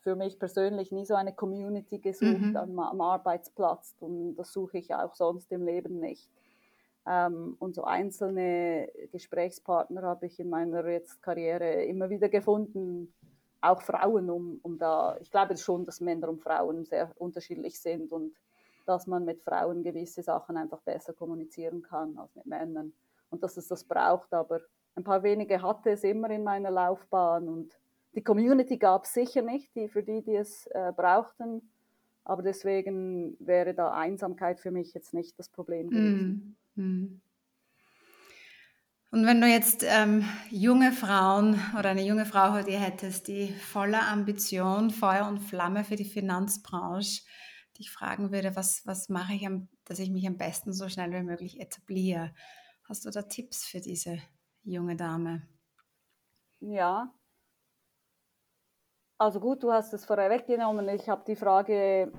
für 0.00 0.16
mich 0.16 0.38
persönlich 0.38 0.90
nie 0.92 1.04
so 1.04 1.14
eine 1.14 1.34
Community 1.34 1.98
gesucht 1.98 2.40
mhm. 2.40 2.56
am, 2.56 2.78
am, 2.78 3.00
Arbeitsplatz 3.00 3.94
und 4.00 4.34
das 4.34 4.52
suche 4.52 4.78
ich 4.78 4.92
auch 4.94 5.14
sonst 5.14 5.52
im 5.52 5.64
Leben 5.64 6.00
nicht. 6.00 6.28
Ähm, 7.06 7.56
und 7.58 7.74
so 7.74 7.84
einzelne 7.84 8.88
Gesprächspartner 9.12 10.02
habe 10.02 10.26
ich 10.26 10.40
in 10.40 10.50
meiner 10.50 10.86
jetzt 10.88 11.22
Karriere 11.22 11.84
immer 11.84 12.10
wieder 12.10 12.28
gefunden, 12.28 13.14
auch 13.62 13.80
Frauen, 13.80 14.28
um, 14.28 14.58
um 14.62 14.76
da, 14.76 15.16
ich 15.20 15.30
glaube 15.30 15.56
schon, 15.56 15.84
dass 15.84 16.00
Männer 16.00 16.28
und 16.28 16.42
Frauen 16.42 16.84
sehr 16.84 17.10
unterschiedlich 17.16 17.80
sind 17.80 18.12
und 18.12 18.34
dass 18.86 19.06
man 19.06 19.24
mit 19.24 19.40
Frauen 19.42 19.82
gewisse 19.82 20.22
Sachen 20.22 20.56
einfach 20.56 20.80
besser 20.80 21.12
kommunizieren 21.12 21.82
kann 21.82 22.18
als 22.18 22.34
mit 22.34 22.46
Männern 22.46 22.92
und 23.30 23.42
dass 23.42 23.56
es 23.56 23.68
das 23.68 23.84
braucht, 23.84 24.34
aber 24.34 24.60
ein 24.94 25.04
paar 25.04 25.22
wenige 25.22 25.62
hatte 25.62 25.90
es 25.90 26.04
immer 26.04 26.28
in 26.30 26.42
meiner 26.42 26.70
Laufbahn 26.70 27.48
und 27.48 27.78
die 28.14 28.22
Community 28.22 28.76
gab 28.76 29.04
es 29.04 29.14
sicher 29.14 29.40
nicht, 29.40 29.74
die, 29.74 29.88
für 29.88 30.02
die, 30.02 30.22
die 30.22 30.36
es 30.36 30.66
äh, 30.66 30.92
brauchten, 30.94 31.70
aber 32.24 32.42
deswegen 32.42 33.36
wäre 33.38 33.74
da 33.74 33.92
Einsamkeit 33.92 34.60
für 34.60 34.70
mich 34.70 34.92
jetzt 34.92 35.14
nicht 35.14 35.38
das 35.38 35.48
Problem 35.48 35.88
gewesen. 35.88 36.56
Mm, 36.74 36.82
mm. 36.82 37.20
Und 39.12 39.26
wenn 39.26 39.42
du 39.42 39.46
jetzt 39.46 39.84
ähm, 39.86 40.24
junge 40.48 40.90
Frauen 40.90 41.60
oder 41.78 41.90
eine 41.90 42.02
junge 42.02 42.24
Frau 42.24 42.52
vor 42.52 42.62
dir 42.62 42.80
hättest, 42.80 43.28
die 43.28 43.52
voller 43.52 44.08
Ambition, 44.08 44.88
Feuer 44.88 45.28
und 45.28 45.38
Flamme 45.38 45.84
für 45.84 45.96
die 45.96 46.06
Finanzbranche 46.06 47.22
dich 47.78 47.90
fragen 47.90 48.32
würde, 48.32 48.56
was, 48.56 48.86
was 48.86 49.10
mache 49.10 49.34
ich, 49.34 49.46
am, 49.46 49.68
dass 49.84 49.98
ich 49.98 50.10
mich 50.10 50.26
am 50.26 50.38
besten 50.38 50.72
so 50.72 50.88
schnell 50.88 51.10
wie 51.12 51.22
möglich 51.22 51.60
etabliere, 51.60 52.32
hast 52.88 53.04
du 53.04 53.10
da 53.10 53.20
Tipps 53.20 53.66
für 53.66 53.80
diese 53.80 54.16
junge 54.62 54.96
Dame? 54.96 55.42
Ja. 56.60 57.12
Also 59.18 59.40
gut, 59.40 59.62
du 59.62 59.72
hast 59.72 59.92
es 59.92 60.06
vorweggenommen. 60.06 60.88
Ich 60.88 61.10
habe 61.10 61.22
die 61.26 61.36
Frage 61.36 62.10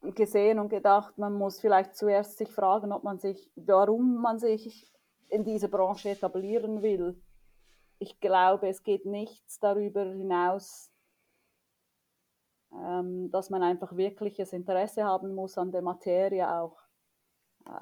gesehen 0.00 0.58
und 0.58 0.70
gedacht, 0.70 1.18
man 1.18 1.34
muss 1.34 1.60
vielleicht 1.60 1.96
zuerst 1.96 2.38
sich 2.38 2.50
fragen, 2.50 2.92
ob 2.92 3.04
man 3.04 3.18
sich, 3.18 3.52
warum 3.56 4.22
man 4.22 4.38
sich 4.38 4.90
in 5.30 5.44
dieser 5.44 5.68
Branche 5.68 6.10
etablieren 6.10 6.82
will. 6.82 7.20
Ich 7.98 8.20
glaube, 8.20 8.68
es 8.68 8.82
geht 8.82 9.06
nichts 9.06 9.58
darüber 9.58 10.04
hinaus, 10.04 10.90
ähm, 12.72 13.30
dass 13.30 13.50
man 13.50 13.62
einfach 13.62 13.96
wirkliches 13.96 14.52
Interesse 14.52 15.04
haben 15.04 15.34
muss 15.34 15.58
an 15.58 15.72
der 15.72 15.82
Materie 15.82 16.50
auch 16.50 16.76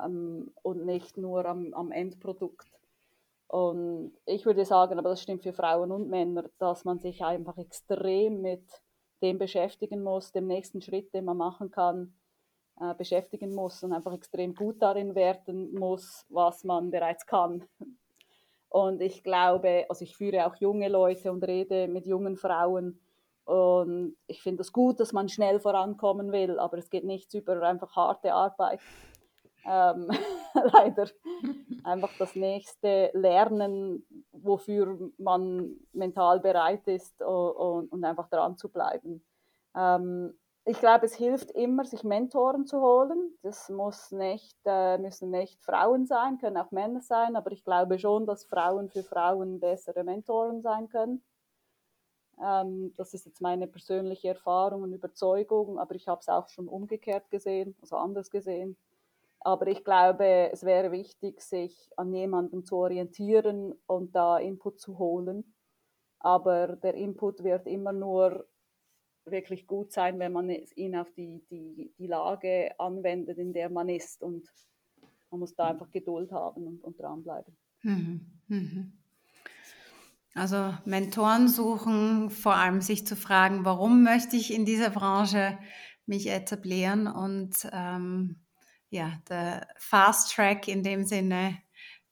ähm, 0.03 0.53
und 0.63 0.85
nicht 0.85 1.17
nur 1.17 1.45
am, 1.47 1.73
am 1.75 1.93
Endprodukt. 1.93 2.69
Und 3.47 4.13
ich 4.27 4.45
würde 4.45 4.65
sagen, 4.65 4.99
aber 4.99 5.11
das 5.11 5.23
stimmt 5.23 5.43
für 5.43 5.55
Frauen 5.55 5.91
und 5.91 6.11
Männer, 6.11 6.45
dass 6.59 6.85
man 6.85 6.99
sich 6.99 7.25
einfach 7.25 7.57
extrem 7.57 8.43
mit 8.43 8.83
dem 9.23 9.39
beschäftigen 9.39 10.03
muss, 10.03 10.33
dem 10.33 10.47
nächsten 10.47 10.83
Schritt, 10.83 11.15
den 11.15 11.25
man 11.25 11.39
machen 11.39 11.71
kann, 11.71 12.15
äh, 12.81 12.95
beschäftigen 12.95 13.55
muss 13.55 13.83
und 13.83 13.93
einfach 13.93 14.13
extrem 14.13 14.55
gut 14.55 14.81
darin 14.81 15.15
werden 15.15 15.75
muss, 15.75 16.25
was 16.29 16.65
man 16.65 16.91
bereits 16.91 17.27
kann. 17.27 17.65
Und 18.69 19.01
ich 19.01 19.23
glaube, 19.23 19.87
also 19.89 20.05
ich 20.05 20.17
führe 20.17 20.47
auch 20.47 20.57
junge 20.57 20.89
Leute 20.89 21.33
und 21.33 21.43
rede 21.43 21.89
mit 21.89 22.07
jungen 22.07 22.37
Frauen. 22.37 23.01
Und 23.45 24.17
ich 24.27 24.43
finde 24.43 24.61
es 24.61 24.69
das 24.69 24.73
gut, 24.73 25.01
dass 25.01 25.15
man 25.15 25.29
schnell 25.31 25.59
vorankommen 25.59 26.33
will, 26.33 26.59
aber 26.59 26.77
es 26.77 26.91
geht 26.91 27.05
nichts 27.05 27.33
über 27.33 27.63
einfach 27.63 27.97
harte 27.97 28.35
Arbeit. 28.35 28.81
Ähm, 29.67 30.09
leider 30.73 31.09
einfach 31.85 32.11
das 32.19 32.35
nächste 32.37 33.11
Lernen, 33.15 34.07
wofür 34.33 35.11
man 35.17 35.77
mental 35.93 36.41
bereit 36.41 36.87
ist 36.87 37.23
und, 37.23 37.91
und 37.91 38.05
einfach 38.05 38.29
dran 38.29 38.57
zu 38.59 38.69
bleiben. 38.69 39.25
Ähm, 39.75 40.35
ich 40.69 40.81
glaube, 40.81 41.07
es 41.07 41.15
hilft 41.15 41.51
immer, 41.53 41.87
sich 41.87 42.05
Mentoren 42.05 42.67
zu 42.67 42.83
holen. 42.83 43.39
Das 43.43 43.71
muss 43.71 44.13
nicht, 44.13 44.59
äh, 44.67 44.99
müssen 44.99 45.31
nicht 45.31 45.65
Frauen 45.65 46.07
sein, 46.07 46.37
können 46.37 46.59
auch 46.59 46.71
Männer 46.73 47.01
sein, 47.01 47.37
aber 47.37 47.53
ich 47.53 47.65
glaube 47.65 47.99
schon, 47.99 48.27
dass 48.27 48.45
Frauen 48.45 48.91
für 48.91 49.03
Frauen 49.03 49.61
bessere 49.61 50.05
Mentoren 50.05 50.61
sein 50.61 50.91
können. 50.91 51.25
Ähm, 52.39 52.93
das 52.99 53.15
ist 53.15 53.25
jetzt 53.25 53.41
meine 53.41 53.67
persönliche 53.67 54.29
Erfahrung 54.29 54.83
und 54.83 54.93
Überzeugung, 54.93 55.79
aber 55.79 55.95
ich 55.95 56.07
habe 56.07 56.21
es 56.21 56.29
auch 56.29 56.49
schon 56.49 56.69
umgekehrt 56.69 57.31
gesehen, 57.31 57.75
also 57.81 57.97
anders 57.97 58.31
gesehen. 58.31 58.77
Aber 59.41 59.69
ich 59.69 59.85
glaube, 59.85 60.51
es 60.53 60.65
wäre 60.65 60.93
wichtig, 60.93 61.41
sich 61.41 61.91
an 61.97 62.13
jemandem 62.13 62.67
zu 62.67 62.77
orientieren 62.77 63.75
und 63.87 64.15
da 64.15 64.37
Input 64.37 64.81
zu 64.81 64.99
holen. 64.99 65.55
Aber 66.19 66.77
der 66.77 66.95
Input 66.95 67.43
wird 67.43 67.67
immer 67.67 67.93
nur 67.93 68.47
wirklich 69.31 69.67
gut 69.67 69.93
sein, 69.93 70.19
wenn 70.19 70.33
man 70.33 70.51
ihn 70.51 70.97
auf 70.97 71.11
die, 71.13 71.43
die, 71.51 71.93
die 71.99 72.07
Lage 72.07 72.73
anwendet, 72.79 73.39
in 73.39 73.53
der 73.53 73.71
man 73.71 73.89
ist. 73.89 74.23
Und 74.23 74.49
man 75.31 75.41
muss 75.41 75.55
da 75.55 75.69
einfach 75.69 75.91
Geduld 75.91 76.33
haben 76.33 76.67
und, 76.67 76.83
und 76.83 77.01
dranbleiben. 77.01 77.57
Mhm. 77.83 78.27
Mhm. 78.49 78.93
Also 80.35 80.75
Mentoren 80.85 81.49
suchen, 81.49 82.31
vor 82.31 82.55
allem 82.55 82.81
sich 82.81 83.07
zu 83.07 83.17
fragen, 83.17 83.65
warum 83.65 84.05
möchte 84.05 84.37
ich 84.37 84.53
in 84.53 84.65
dieser 84.65 84.91
Branche 84.91 85.59
mich 86.07 86.29
etablieren 86.29 87.07
und 87.07 87.69
ähm, 87.73 88.37
ja, 88.91 89.21
der 89.29 89.67
Fast 89.77 90.35
Track 90.35 90.69
in 90.69 90.83
dem 90.83 91.05
Sinne 91.05 91.59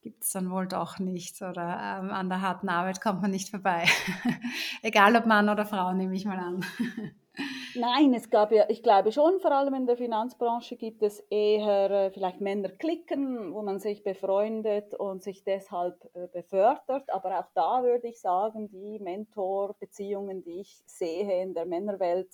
gibt 0.06 0.22
es 0.22 0.30
dann 0.30 0.52
wohl 0.52 0.68
doch 0.68 1.00
nicht 1.00 1.42
oder 1.42 1.98
ähm, 2.00 2.10
an 2.10 2.28
der 2.28 2.40
harten 2.40 2.68
Arbeit 2.68 3.00
kommt 3.00 3.22
man 3.22 3.32
nicht 3.32 3.50
vorbei. 3.50 3.86
Egal 4.82 5.16
ob 5.16 5.26
Mann 5.26 5.48
oder 5.48 5.66
Frau, 5.66 5.92
nehme 5.94 6.14
ich 6.14 6.24
mal 6.24 6.38
an. 6.38 6.64
Nein, 7.74 8.14
es 8.14 8.30
gab 8.30 8.52
ja, 8.52 8.66
ich 8.68 8.84
glaube 8.84 9.10
schon, 9.10 9.40
vor 9.40 9.50
allem 9.50 9.74
in 9.74 9.84
der 9.84 9.96
Finanzbranche 9.96 10.76
gibt 10.76 11.02
es 11.02 11.18
eher 11.28 11.90
äh, 11.90 12.10
vielleicht 12.12 12.40
Männerklicken, 12.40 13.52
wo 13.52 13.62
man 13.62 13.80
sich 13.80 14.04
befreundet 14.04 14.94
und 14.94 15.24
sich 15.24 15.42
deshalb 15.42 15.96
äh, 16.14 16.28
befördert. 16.28 17.12
Aber 17.12 17.40
auch 17.40 17.50
da 17.54 17.82
würde 17.82 18.06
ich 18.06 18.20
sagen, 18.20 18.70
die 18.70 19.00
Mentorbeziehungen, 19.00 20.44
die 20.44 20.60
ich 20.60 20.84
sehe 20.86 21.42
in 21.42 21.52
der 21.52 21.66
Männerwelt, 21.66 22.30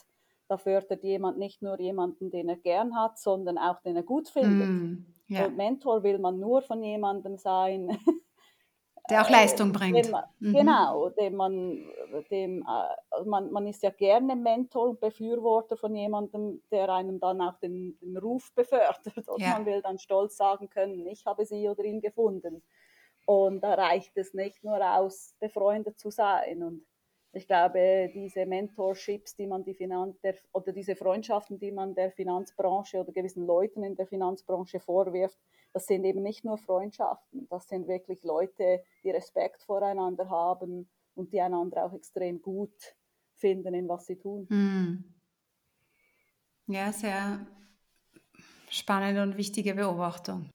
da 0.46 0.58
fördert 0.58 1.02
jemand 1.04 1.38
nicht 1.38 1.62
nur 1.62 1.80
jemanden, 1.80 2.30
den 2.30 2.50
er 2.50 2.56
gern 2.56 2.94
hat, 2.94 3.18
sondern 3.18 3.56
auch 3.56 3.80
den 3.80 3.96
er 3.96 4.02
gut 4.02 4.28
findet. 4.28 4.68
Mm, 4.68 5.06
Und 5.40 5.56
Mentor 5.56 6.02
will 6.02 6.18
man 6.18 6.38
nur 6.38 6.62
von 6.62 6.82
jemandem 6.82 7.36
sein, 7.36 7.88
der 9.10 9.22
auch 9.22 9.30
Leistung 9.30 9.70
äh, 9.70 9.72
bringt. 9.72 10.10
Man, 10.10 10.24
mhm. 10.38 10.52
Genau, 10.54 11.08
dem 11.10 11.34
man, 11.34 11.84
dem, 12.30 12.62
äh, 12.62 13.24
man, 13.24 13.50
man 13.50 13.66
ist 13.66 13.82
ja 13.82 13.90
gerne 13.90 14.36
Mentor 14.36 14.90
und 14.90 15.00
Befürworter 15.00 15.76
von 15.76 15.94
jemandem, 15.94 16.62
der 16.70 16.88
einem 16.88 17.18
dann 17.20 17.40
auch 17.40 17.58
den, 17.58 17.98
den 18.00 18.16
Ruf 18.16 18.52
befördert. 18.54 19.28
Und 19.28 19.40
ja. 19.40 19.50
man 19.50 19.66
will 19.66 19.82
dann 19.82 19.98
stolz 19.98 20.36
sagen 20.36 20.68
können, 20.68 21.06
ich 21.06 21.26
habe 21.26 21.44
sie 21.44 21.68
oder 21.68 21.84
ihn 21.84 22.00
gefunden. 22.00 22.62
Und 23.26 23.60
da 23.60 23.74
reicht 23.74 24.16
es 24.16 24.34
nicht 24.34 24.64
nur 24.64 24.80
aus, 24.84 25.34
befreundet 25.38 25.98
zu 25.98 26.10
sein. 26.10 26.62
Und 26.62 26.84
ich 27.32 27.46
glaube, 27.46 28.10
diese 28.14 28.44
Mentorships, 28.44 29.34
die 29.34 29.46
man 29.46 29.64
die 29.64 29.74
Finanz 29.74 30.20
der, 30.20 30.34
oder 30.52 30.72
diese 30.72 30.94
Freundschaften, 30.96 31.58
die 31.58 31.72
man 31.72 31.94
der 31.94 32.10
Finanzbranche 32.10 32.98
oder 32.98 33.12
gewissen 33.12 33.46
Leuten 33.46 33.82
in 33.82 33.96
der 33.96 34.06
Finanzbranche 34.06 34.80
vorwirft, 34.80 35.38
das 35.72 35.86
sind 35.86 36.04
eben 36.04 36.22
nicht 36.22 36.44
nur 36.44 36.58
Freundschaften, 36.58 37.46
das 37.48 37.68
sind 37.68 37.88
wirklich 37.88 38.22
Leute, 38.22 38.82
die 39.02 39.10
Respekt 39.10 39.62
voreinander 39.62 40.28
haben 40.28 40.90
und 41.14 41.32
die 41.32 41.40
einander 41.40 41.86
auch 41.86 41.94
extrem 41.94 42.42
gut 42.42 42.94
finden 43.34 43.74
in 43.74 43.88
was 43.88 44.06
sie 44.06 44.16
tun. 44.16 44.46
Hm. 44.50 45.04
Ja, 46.66 46.92
sehr 46.92 47.46
spannende 48.68 49.22
und 49.22 49.36
wichtige 49.36 49.74
Beobachtung. 49.74 50.50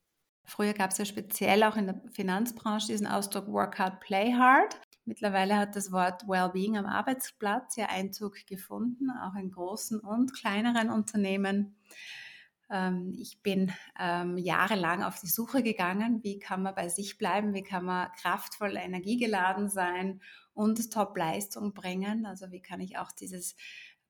Früher 0.46 0.74
gab 0.74 0.92
es 0.92 1.00
ja 1.00 1.06
speziell 1.06 1.64
auch 1.64 1.76
in 1.76 1.88
der 1.88 2.02
Finanzbranche 2.12 2.88
diesen 2.88 3.08
Ausdruck 3.08 3.48
Work 3.48 3.80
hard, 3.80 4.00
play 4.00 4.32
hard. 4.32 4.80
Mittlerweile 5.08 5.56
hat 5.56 5.78
das 5.78 5.94
Wort 5.94 6.28
Wellbeing 6.28 6.78
am 6.78 6.86
Arbeitsplatz 6.86 7.78
ja 7.78 7.86
Einzug 7.86 8.46
gefunden, 8.46 9.10
auch 9.10 9.36
in 9.36 9.52
großen 9.52 10.02
und 10.02 10.34
kleineren 10.34 10.90
Unternehmen. 10.90 11.78
Ähm, 12.70 13.16
ich 13.18 13.42
bin 13.42 13.72
ähm, 13.98 14.38
jahrelang 14.38 15.04
auf 15.04 15.18
die 15.22 15.30
Suche 15.30 15.64
gegangen, 15.64 16.24
wie 16.24 16.40
kann 16.40 16.62
man 16.62 16.76
bei 16.76 16.90
sich 16.90 17.18
bleiben, 17.18 17.54
wie 17.54 17.64
kann 17.64 17.86
man 17.86 18.12
kraftvoll, 18.22 18.76
energiegeladen 18.76 19.70
sein 19.70 20.22
und 20.54 20.92
Top-Leistung 20.92 21.74
bringen. 21.74 22.26
Also 22.26 22.52
wie 22.52 22.62
kann 22.62 22.82
ich 22.82 22.98
auch 22.98 23.14
dieses 23.14 23.56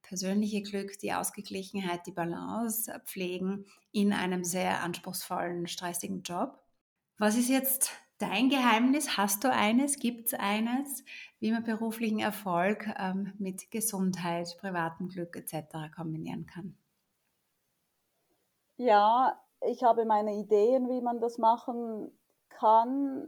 persönliche 0.01 0.63
Glück, 0.63 0.97
die 0.97 1.13
Ausgeglichenheit, 1.13 2.07
die 2.07 2.11
Balance 2.11 2.91
pflegen 3.05 3.67
in 3.91 4.13
einem 4.13 4.43
sehr 4.43 4.81
anspruchsvollen, 4.81 5.67
stressigen 5.67 6.23
Job. 6.23 6.59
Was 7.19 7.35
ist 7.35 7.49
jetzt 7.49 7.91
dein 8.17 8.49
Geheimnis? 8.49 9.17
Hast 9.17 9.43
du 9.43 9.51
eines? 9.51 9.99
Gibt 9.99 10.27
es 10.27 10.33
eines, 10.33 11.03
wie 11.39 11.51
man 11.51 11.63
beruflichen 11.63 12.19
Erfolg 12.19 12.87
ähm, 12.97 13.33
mit 13.37 13.71
Gesundheit, 13.71 14.55
privatem 14.59 15.09
Glück 15.09 15.35
etc. 15.35 15.93
kombinieren 15.95 16.45
kann? 16.45 16.77
Ja, 18.77 19.39
ich 19.61 19.83
habe 19.83 20.05
meine 20.05 20.35
Ideen, 20.35 20.89
wie 20.89 21.01
man 21.01 21.19
das 21.19 21.37
machen 21.37 22.11
kann. 22.49 23.27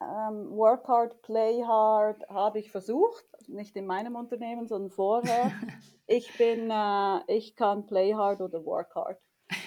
Ähm, 0.00 0.50
work 0.50 0.86
hard, 0.86 1.22
play 1.22 1.64
hard 1.64 2.28
habe 2.28 2.60
ich 2.60 2.70
versucht, 2.70 3.24
nicht 3.48 3.74
in 3.76 3.86
meinem 3.86 4.14
Unternehmen, 4.14 4.68
sondern 4.68 4.90
vorher. 4.90 5.50
ich 6.06 6.36
bin, 6.38 6.70
äh, 6.70 7.20
ich 7.26 7.56
kann 7.56 7.86
play 7.86 8.14
hard 8.14 8.40
oder 8.40 8.64
work 8.64 8.94
hard. 8.94 9.18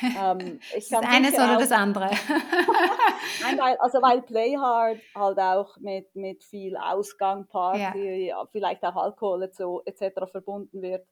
Ähm, 0.04 0.60
ich 0.76 0.90
das 0.90 1.02
eines 1.04 1.34
oder 1.34 1.56
auch, 1.56 1.60
das 1.60 1.72
andere? 1.72 2.06
Weil, 3.58 3.78
also 3.78 4.02
weil 4.02 4.22
Play 4.22 4.56
Hard 4.56 5.00
halt 5.16 5.40
auch 5.40 5.78
mit, 5.78 6.16
mit 6.16 6.44
viel 6.44 6.78
Ausgang, 6.78 7.48
Party, 7.48 8.28
ja. 8.28 8.46
vielleicht 8.52 8.84
auch 8.84 8.96
Alkohol 8.96 9.44
etc. 9.44 10.32
verbunden 10.32 10.82
wird. 10.82 11.08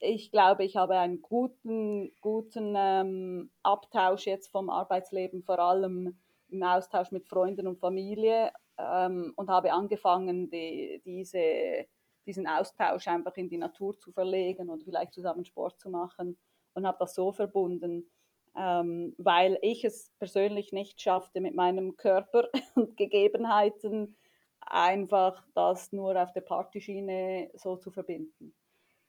Ich 0.00 0.30
glaube, 0.30 0.64
ich 0.64 0.76
habe 0.76 0.96
einen 0.98 1.22
guten, 1.22 2.12
guten 2.20 2.74
ähm, 2.76 3.50
Abtausch 3.62 4.26
jetzt 4.26 4.50
vom 4.50 4.70
Arbeitsleben, 4.70 5.42
vor 5.42 5.58
allem 5.58 6.18
im 6.48 6.62
Austausch 6.62 7.10
mit 7.10 7.26
Freunden 7.28 7.66
und 7.66 7.78
Familie 7.78 8.50
ähm, 8.78 9.32
und 9.36 9.50
habe 9.50 9.72
angefangen, 9.72 10.50
die, 10.50 11.00
diese, 11.04 11.86
diesen 12.26 12.46
Austausch 12.46 13.08
einfach 13.08 13.36
in 13.36 13.48
die 13.48 13.58
Natur 13.58 13.98
zu 13.98 14.12
verlegen 14.12 14.68
und 14.68 14.84
vielleicht 14.84 15.12
zusammen 15.12 15.44
Sport 15.44 15.78
zu 15.80 15.90
machen 15.90 16.38
und 16.74 16.86
habe 16.86 16.98
das 17.00 17.14
so 17.14 17.32
verbunden 17.32 18.10
ähm, 18.56 19.14
weil 19.18 19.58
ich 19.62 19.84
es 19.84 20.10
persönlich 20.18 20.72
nicht 20.72 21.00
schaffte, 21.00 21.40
mit 21.40 21.54
meinem 21.54 21.96
Körper 21.96 22.48
und 22.74 22.96
Gegebenheiten 22.96 24.16
einfach 24.60 25.44
das 25.54 25.92
nur 25.92 26.20
auf 26.20 26.32
der 26.32 26.40
Partyschiene 26.40 27.50
so 27.54 27.76
zu 27.76 27.90
verbinden. 27.90 28.54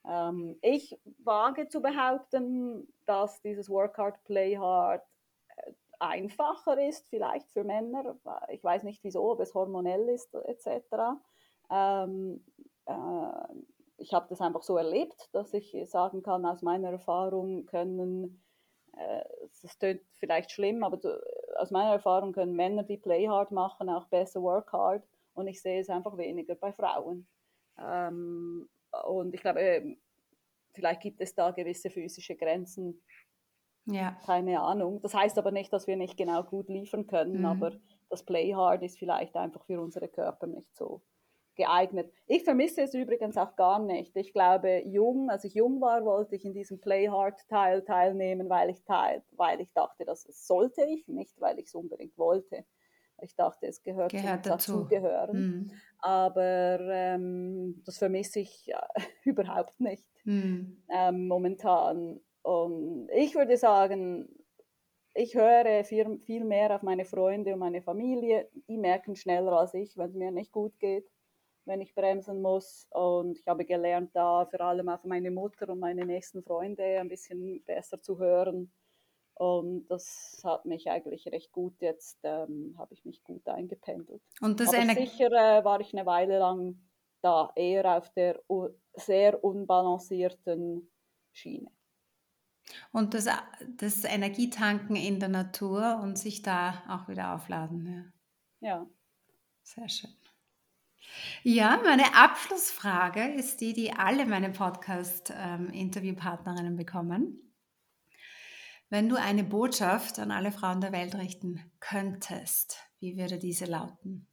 Ähm, 0.08 0.58
ich 0.62 0.98
wage 1.24 1.68
zu 1.70 1.82
behaupten, 1.82 2.88
dass 3.06 3.42
dieses 3.42 3.70
Work 3.70 3.98
Hard, 3.98 4.24
Play 4.26 4.58
Hard 4.58 5.04
äh, 5.58 5.72
einfacher 6.00 6.82
ist, 6.84 7.08
vielleicht 7.08 7.50
für 7.52 7.64
Männer. 7.64 8.18
Ich 8.50 8.64
weiß 8.64 8.84
nicht 8.84 9.04
wieso, 9.04 9.32
ob 9.32 9.40
es 9.40 9.54
hormonell 9.54 10.10
ist 10.10 10.34
etc. 10.34 11.20
Ähm, 11.72 12.44
äh, 12.86 12.94
ich 13.98 14.14
habe 14.14 14.28
das 14.30 14.42
einfach 14.42 14.64
so 14.64 14.78
erlebt, 14.78 15.30
dass 15.32 15.54
ich 15.54 15.76
sagen 15.86 16.22
kann, 16.24 16.46
aus 16.46 16.62
meiner 16.62 16.90
Erfahrung 16.90 17.66
können 17.66 18.42
das 19.62 19.78
tönt 19.78 20.02
vielleicht 20.14 20.52
schlimm, 20.52 20.84
aber 20.84 21.00
aus 21.58 21.72
meiner 21.72 21.92
Erfahrung 21.92 22.34
können 22.34 22.56
Männer, 22.56 22.84
die 22.84 22.98
Play 22.98 23.28
Hard 23.28 23.52
machen, 23.52 23.90
auch 23.90 24.08
besser 24.08 24.42
Work 24.42 24.72
Hard. 24.74 25.04
Und 25.34 25.48
ich 25.48 25.62
sehe 25.62 25.82
es 25.82 25.90
einfach 25.90 26.18
weniger 26.18 26.56
bei 26.56 26.72
Frauen. 26.72 27.28
Ähm, 27.78 28.70
und 29.06 29.34
ich 29.34 29.42
glaube, 29.42 29.98
vielleicht 30.74 31.02
gibt 31.02 31.22
es 31.22 31.36
da 31.36 31.52
gewisse 31.52 31.90
physische 31.90 32.36
Grenzen. 32.36 33.02
Ja. 33.86 34.18
Keine 34.26 34.62
Ahnung. 34.62 35.02
Das 35.02 35.14
heißt 35.14 35.38
aber 35.38 35.52
nicht, 35.52 35.72
dass 35.74 35.88
wir 35.88 35.98
nicht 35.98 36.18
genau 36.18 36.44
gut 36.44 36.70
liefern 36.70 37.06
können, 37.06 37.40
mhm. 37.40 37.46
aber 37.46 37.72
das 38.10 38.24
Play 38.24 38.54
Hard 38.54 38.82
ist 38.84 38.98
vielleicht 38.98 39.36
einfach 39.36 39.64
für 39.66 39.82
unsere 39.82 40.08
Körper 40.08 40.48
nicht 40.48 40.76
so 40.76 41.02
geeignet. 41.56 42.12
Ich 42.28 42.44
vermisse 42.44 42.82
es 42.82 42.94
übrigens 42.94 43.38
auch 43.38 43.56
gar 43.56 43.80
nicht. 43.80 44.16
Ich 44.16 44.34
glaube, 44.34 44.84
jung, 44.86 45.30
als 45.30 45.44
ich 45.44 45.54
jung 45.54 45.82
war, 45.82 46.06
wollte 46.06 46.36
ich 46.36 46.46
in 46.46 46.54
diesem 46.54 46.80
Play 46.80 47.10
Hard 47.10 47.48
Teil 47.50 47.84
teilnehmen, 47.84 48.50
weil 48.50 48.70
ich 48.70 48.84
teil, 48.84 49.24
weil 49.32 49.62
ich 49.62 49.72
dachte, 49.74 50.06
das 50.06 50.24
sollte 50.24 50.84
ich, 50.84 51.08
nicht 51.08 51.40
weil 51.40 51.60
ich 51.60 51.66
es 51.66 51.76
unbedingt 51.76 52.18
wollte. 52.18 52.66
Ich 53.22 53.36
dachte, 53.36 53.68
es 53.68 53.82
gehört, 53.82 54.12
gehört 54.12 54.46
dazu. 54.46 54.74
dazugehören. 54.74 55.38
Mhm. 55.38 55.72
Aber 56.00 56.80
ähm, 56.82 57.82
das 57.86 57.98
vermisse 57.98 58.42
ich 58.42 58.66
ja, 58.66 58.86
überhaupt 59.24 59.80
nicht 59.80 60.06
mhm. 60.26 60.84
ähm, 60.90 61.28
momentan. 61.28 62.20
Und 62.42 63.10
ich 63.16 63.36
würde 63.36 63.58
sagen, 63.58 64.28
ich 65.14 65.34
höre 65.34 65.86
viel, 65.86 66.20
viel 66.26 66.44
mehr 66.44 66.76
auf 66.76 66.84
meine 66.84 67.06
Freunde 67.06 67.54
und 67.54 67.60
meine 67.60 67.82
Familie. 67.82 68.50
Die 68.68 68.78
merken 68.78 69.16
schneller 69.16 69.54
als 69.54 69.74
ich, 69.74 69.98
wenn 69.98 70.10
es 70.10 70.16
mir 70.16 70.32
nicht 70.32 70.52
gut 70.52 70.78
geht 70.80 71.10
wenn 71.66 71.82
ich 71.82 71.94
bremsen 71.94 72.42
muss. 72.42 72.88
Und 72.92 73.40
ich 73.40 73.48
habe 73.48 73.66
gelernt, 73.66 74.12
da 74.14 74.46
vor 74.46 74.62
allem 74.62 74.90
auf 74.90 75.04
meine 75.04 75.32
Mutter 75.32 75.70
und 75.70 75.80
meine 75.80 76.06
nächsten 76.06 76.44
Freunde 76.44 76.84
ein 76.84 77.10
bisschen 77.10 77.64
besser 77.64 78.02
zu 78.02 78.20
hören. 78.20 78.72
Und 79.36 79.88
das 79.88 80.42
hat 80.46 80.66
mich 80.66 80.90
eigentlich 80.90 81.28
recht 81.28 81.52
gut 81.52 81.82
jetzt, 81.82 82.20
ähm, 82.24 82.76
habe 82.78 82.94
ich 82.94 83.04
mich 83.04 83.22
gut 83.24 83.46
eingependelt. 83.48 84.22
Und 84.40 84.60
das 84.62 84.70
Aber 84.70 84.78
eine... 84.78 84.94
sicher 84.96 85.28
äh, 85.32 85.66
war 85.66 85.82
ich 85.82 85.94
eine 85.94 86.06
Weile 86.06 86.40
lang 86.40 86.80
da, 87.22 87.52
eher 87.56 87.98
auf 87.98 88.10
der 88.12 88.42
sehr 88.94 89.44
unbalancierten 89.44 90.90
Schiene. 91.34 91.70
Und 92.92 93.14
das, 93.14 93.28
das 93.78 94.06
Energietanken 94.06 94.96
in 94.96 95.20
der 95.20 95.30
Natur 95.30 96.00
und 96.02 96.18
sich 96.18 96.42
da 96.42 96.84
auch 96.88 97.10
wieder 97.10 97.36
aufladen. 97.36 98.14
Ja. 98.62 98.68
ja. 98.70 98.88
Sehr 99.64 99.90
schön. 99.90 100.12
Ja, 101.44 101.80
meine 101.84 102.16
Abschlussfrage 102.16 103.34
ist 103.34 103.62
die, 103.62 103.74
die 103.74 103.94
alle 103.94 104.26
meine 104.26 104.50
Podcast-Interviewpartnerinnen 104.50 106.74
ähm, 106.74 106.78
bekommen. 106.78 107.46
Wenn 108.90 109.10
du 109.10 109.16
eine 109.16 109.44
Botschaft 109.44 110.20
an 110.20 110.32
alle 110.32 110.52
Frauen 110.52 110.82
der 110.82 110.92
Welt 110.92 111.16
richten 111.16 111.72
könntest, 111.80 112.78
wie 113.00 113.18
würde 113.18 113.40
diese 113.40 113.66
lauten? 113.66 114.28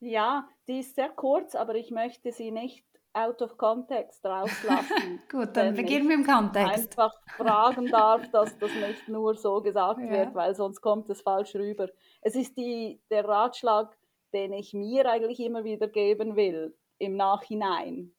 Ja, 0.00 0.48
die 0.68 0.80
ist 0.80 0.94
sehr 0.94 1.08
kurz, 1.08 1.54
aber 1.54 1.74
ich 1.74 1.90
möchte 1.90 2.32
sie 2.32 2.50
nicht 2.50 2.84
out 3.12 3.42
of 3.42 3.56
context 3.56 4.24
rauslassen. 4.24 5.20
Gut, 5.30 5.56
dann 5.56 5.74
beginnen 5.74 6.08
wir 6.08 6.16
im 6.16 6.26
Kontext. 6.26 6.98
Einfach 6.98 7.14
fragen 7.36 7.86
darf, 7.86 8.28
dass 8.30 8.56
das 8.58 8.70
nicht 8.72 9.08
nur 9.08 9.34
so 9.34 9.60
gesagt 9.60 10.00
ja. 10.00 10.10
wird, 10.10 10.34
weil 10.34 10.54
sonst 10.54 10.80
kommt 10.80 11.08
es 11.10 11.22
falsch 11.22 11.54
rüber. 11.54 11.88
Es 12.20 12.36
ist 12.36 12.56
die, 12.56 13.00
der 13.10 13.26
Ratschlag, 13.26 13.96
den 14.32 14.52
ich 14.52 14.74
mir 14.74 15.06
eigentlich 15.06 15.40
immer 15.40 15.64
wieder 15.64 15.88
geben 15.88 16.36
will 16.36 16.76
im 16.98 17.16
Nachhinein. 17.16 18.12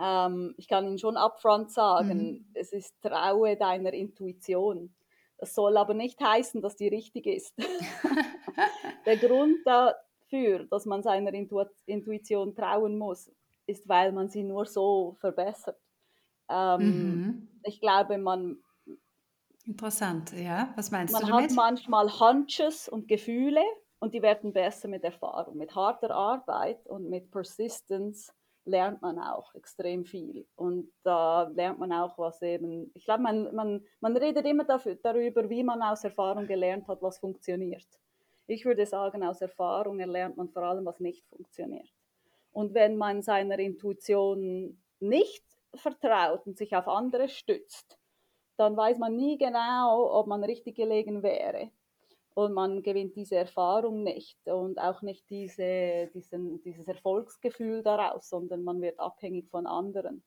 Ähm, 0.00 0.54
ich 0.56 0.68
kann 0.68 0.86
Ihnen 0.86 0.98
schon 0.98 1.16
upfront 1.16 1.70
sagen, 1.70 2.18
mhm. 2.18 2.46
es 2.54 2.72
ist 2.72 2.94
traue 3.02 3.56
deiner 3.56 3.92
Intuition. 3.92 4.94
Das 5.38 5.54
soll 5.54 5.76
aber 5.76 5.94
nicht 5.94 6.20
heißen, 6.20 6.60
dass 6.60 6.76
die 6.76 6.88
richtig 6.88 7.26
ist. 7.26 7.54
Der 9.06 9.16
Grund 9.16 9.56
dafür, 9.64 10.64
dass 10.70 10.84
man 10.84 11.02
seiner 11.02 11.32
Intu 11.32 11.64
Intuition 11.86 12.54
trauen 12.54 12.98
muss, 12.98 13.30
ist, 13.66 13.88
weil 13.88 14.12
man 14.12 14.28
sie 14.28 14.42
nur 14.42 14.66
so 14.66 15.16
verbessert. 15.18 15.78
Ähm, 16.48 16.80
mhm. 16.80 17.48
Ich 17.64 17.80
glaube, 17.80 18.18
man. 18.18 18.58
Interessant, 19.66 20.32
ja. 20.32 20.72
Was 20.76 20.90
meinst 20.90 21.12
man 21.12 21.22
du 21.22 21.28
damit? 21.28 21.52
Man 21.52 21.66
hat 21.66 21.76
manchmal 21.76 22.20
Hunches 22.20 22.88
und 22.88 23.08
Gefühle 23.08 23.62
und 24.00 24.14
die 24.14 24.22
werden 24.22 24.52
besser 24.52 24.88
mit 24.88 25.04
Erfahrung. 25.04 25.56
Mit 25.58 25.74
harter 25.74 26.10
Arbeit 26.10 26.86
und 26.86 27.08
mit 27.08 27.30
Persistence 27.30 28.34
lernt 28.64 29.02
man 29.02 29.18
auch 29.18 29.54
extrem 29.54 30.04
viel. 30.04 30.46
Und 30.56 30.90
da 31.02 31.50
lernt 31.54 31.78
man 31.78 31.92
auch 31.92 32.16
was 32.18 32.40
eben, 32.42 32.90
ich 32.94 33.04
glaube, 33.04 33.22
man, 33.22 33.54
man, 33.54 33.84
man 34.00 34.16
redet 34.16 34.46
immer 34.46 34.64
dafür, 34.64 34.96
darüber, 34.96 35.48
wie 35.50 35.62
man 35.62 35.82
aus 35.82 36.02
Erfahrung 36.02 36.46
gelernt 36.46 36.88
hat, 36.88 37.02
was 37.02 37.18
funktioniert. 37.18 37.86
Ich 38.46 38.64
würde 38.64 38.86
sagen, 38.86 39.22
aus 39.22 39.42
Erfahrung 39.42 40.00
erlernt 40.00 40.36
man 40.36 40.48
vor 40.48 40.62
allem, 40.62 40.86
was 40.86 40.98
nicht 40.98 41.26
funktioniert. 41.28 41.88
Und 42.52 42.74
wenn 42.74 42.96
man 42.96 43.22
seiner 43.22 43.58
Intuition 43.58 44.82
nicht 44.98 45.44
vertraut 45.74 46.46
und 46.46 46.56
sich 46.56 46.74
auf 46.74 46.88
andere 46.88 47.28
stützt, 47.28 47.98
dann 48.56 48.76
weiß 48.76 48.98
man 48.98 49.14
nie 49.14 49.38
genau, 49.38 50.10
ob 50.18 50.26
man 50.26 50.42
richtig 50.42 50.76
gelegen 50.76 51.22
wäre 51.22 51.70
und 52.34 52.52
man 52.52 52.82
gewinnt 52.82 53.16
diese 53.16 53.36
Erfahrung 53.36 54.02
nicht 54.02 54.38
und 54.46 54.78
auch 54.78 55.02
nicht 55.02 55.28
diese, 55.30 56.08
diesen, 56.14 56.62
dieses 56.62 56.86
Erfolgsgefühl 56.86 57.82
daraus, 57.82 58.28
sondern 58.28 58.62
man 58.62 58.80
wird 58.80 58.98
abhängig 59.00 59.48
von 59.48 59.66
anderen. 59.66 60.22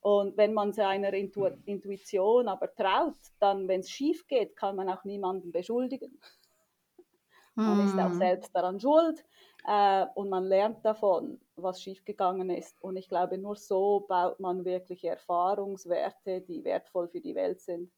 Und 0.00 0.36
wenn 0.36 0.54
man 0.54 0.72
seiner 0.72 1.12
Intu 1.12 1.46
Intuition 1.64 2.48
aber 2.48 2.72
traut, 2.74 3.16
dann, 3.40 3.66
wenn 3.66 3.80
es 3.80 3.90
schief 3.90 4.26
geht, 4.28 4.56
kann 4.56 4.76
man 4.76 4.88
auch 4.88 5.04
niemanden 5.04 5.50
beschuldigen. 5.52 6.18
Man 7.56 7.84
ist 7.88 7.98
auch 7.98 8.10
hm. 8.10 8.18
selbst 8.18 8.54
daran 8.54 8.78
schuld 8.78 9.24
äh, 9.66 10.06
und 10.14 10.28
man 10.28 10.44
lernt 10.44 10.84
davon, 10.84 11.40
was 11.56 11.82
schiefgegangen 11.82 12.50
ist. 12.50 12.80
Und 12.80 12.96
ich 12.96 13.08
glaube, 13.08 13.36
nur 13.36 13.56
so 13.56 14.06
baut 14.08 14.38
man 14.38 14.64
wirklich 14.64 15.02
Erfahrungswerte, 15.02 16.40
die 16.42 16.62
wertvoll 16.62 17.08
für 17.08 17.20
die 17.20 17.34
Welt 17.34 17.60
sind. 17.60 17.90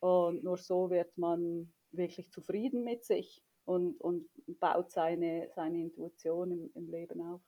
Und 0.00 0.42
nur 0.42 0.56
so 0.56 0.90
wird 0.90 1.16
man 1.16 1.72
wirklich 1.92 2.30
zufrieden 2.30 2.84
mit 2.84 3.04
sich 3.04 3.42
und, 3.64 4.00
und 4.00 4.28
baut 4.60 4.90
seine, 4.90 5.48
seine 5.54 5.78
Intuition 5.78 6.50
im, 6.50 6.70
im 6.74 6.90
Leben 6.90 7.20
auf. 7.20 7.42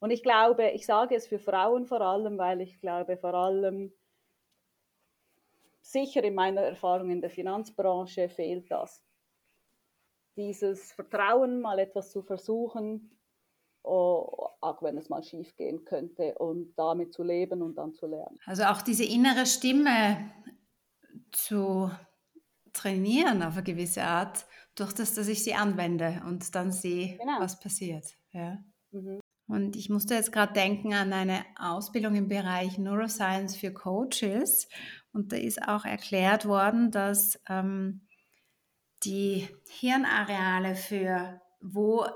Und 0.00 0.10
ich 0.10 0.22
glaube, 0.22 0.70
ich 0.70 0.86
sage 0.86 1.14
es 1.14 1.26
für 1.26 1.38
Frauen 1.38 1.86
vor 1.86 2.00
allem, 2.00 2.38
weil 2.38 2.60
ich 2.60 2.80
glaube, 2.80 3.16
vor 3.16 3.34
allem 3.34 3.92
sicher 5.80 6.22
in 6.22 6.34
meiner 6.34 6.62
Erfahrung 6.62 7.10
in 7.10 7.20
der 7.20 7.30
Finanzbranche 7.30 8.28
fehlt 8.28 8.70
das. 8.70 9.04
Dieses 10.36 10.92
Vertrauen, 10.92 11.60
mal 11.60 11.78
etwas 11.78 12.12
zu 12.12 12.22
versuchen, 12.22 13.18
oh, 13.82 14.48
auch 14.60 14.82
wenn 14.82 14.96
es 14.98 15.08
mal 15.08 15.22
schief 15.22 15.56
gehen 15.56 15.84
könnte, 15.84 16.34
und 16.38 16.74
damit 16.76 17.12
zu 17.12 17.24
leben 17.24 17.62
und 17.62 17.74
dann 17.76 17.92
zu 17.92 18.06
lernen. 18.06 18.38
Also 18.46 18.64
auch 18.64 18.82
diese 18.82 19.04
innere 19.04 19.46
Stimme 19.46 20.30
zu 21.32 21.90
trainieren 22.72 23.42
auf 23.42 23.54
eine 23.54 23.62
gewisse 23.62 24.04
Art, 24.04 24.46
durch 24.74 24.92
das, 24.92 25.14
dass 25.14 25.28
ich 25.28 25.42
sie 25.42 25.54
anwende 25.54 26.22
und 26.26 26.54
dann 26.54 26.72
sehe, 26.72 27.16
genau. 27.18 27.40
was 27.40 27.58
passiert. 27.58 28.06
Ja. 28.32 28.58
Mhm. 28.92 29.20
Und 29.48 29.76
ich 29.76 29.88
musste 29.88 30.14
jetzt 30.14 30.30
gerade 30.30 30.52
denken 30.52 30.92
an 30.92 31.12
eine 31.12 31.44
Ausbildung 31.58 32.14
im 32.14 32.28
Bereich 32.28 32.76
Neuroscience 32.78 33.56
für 33.56 33.72
Coaches. 33.72 34.68
Und 35.12 35.32
da 35.32 35.36
ist 35.36 35.66
auch 35.66 35.86
erklärt 35.86 36.44
worden, 36.46 36.90
dass 36.90 37.40
ähm, 37.48 38.06
die 39.04 39.48
Hirnareale 39.68 40.74
für 40.76 41.40
wo 41.60 42.06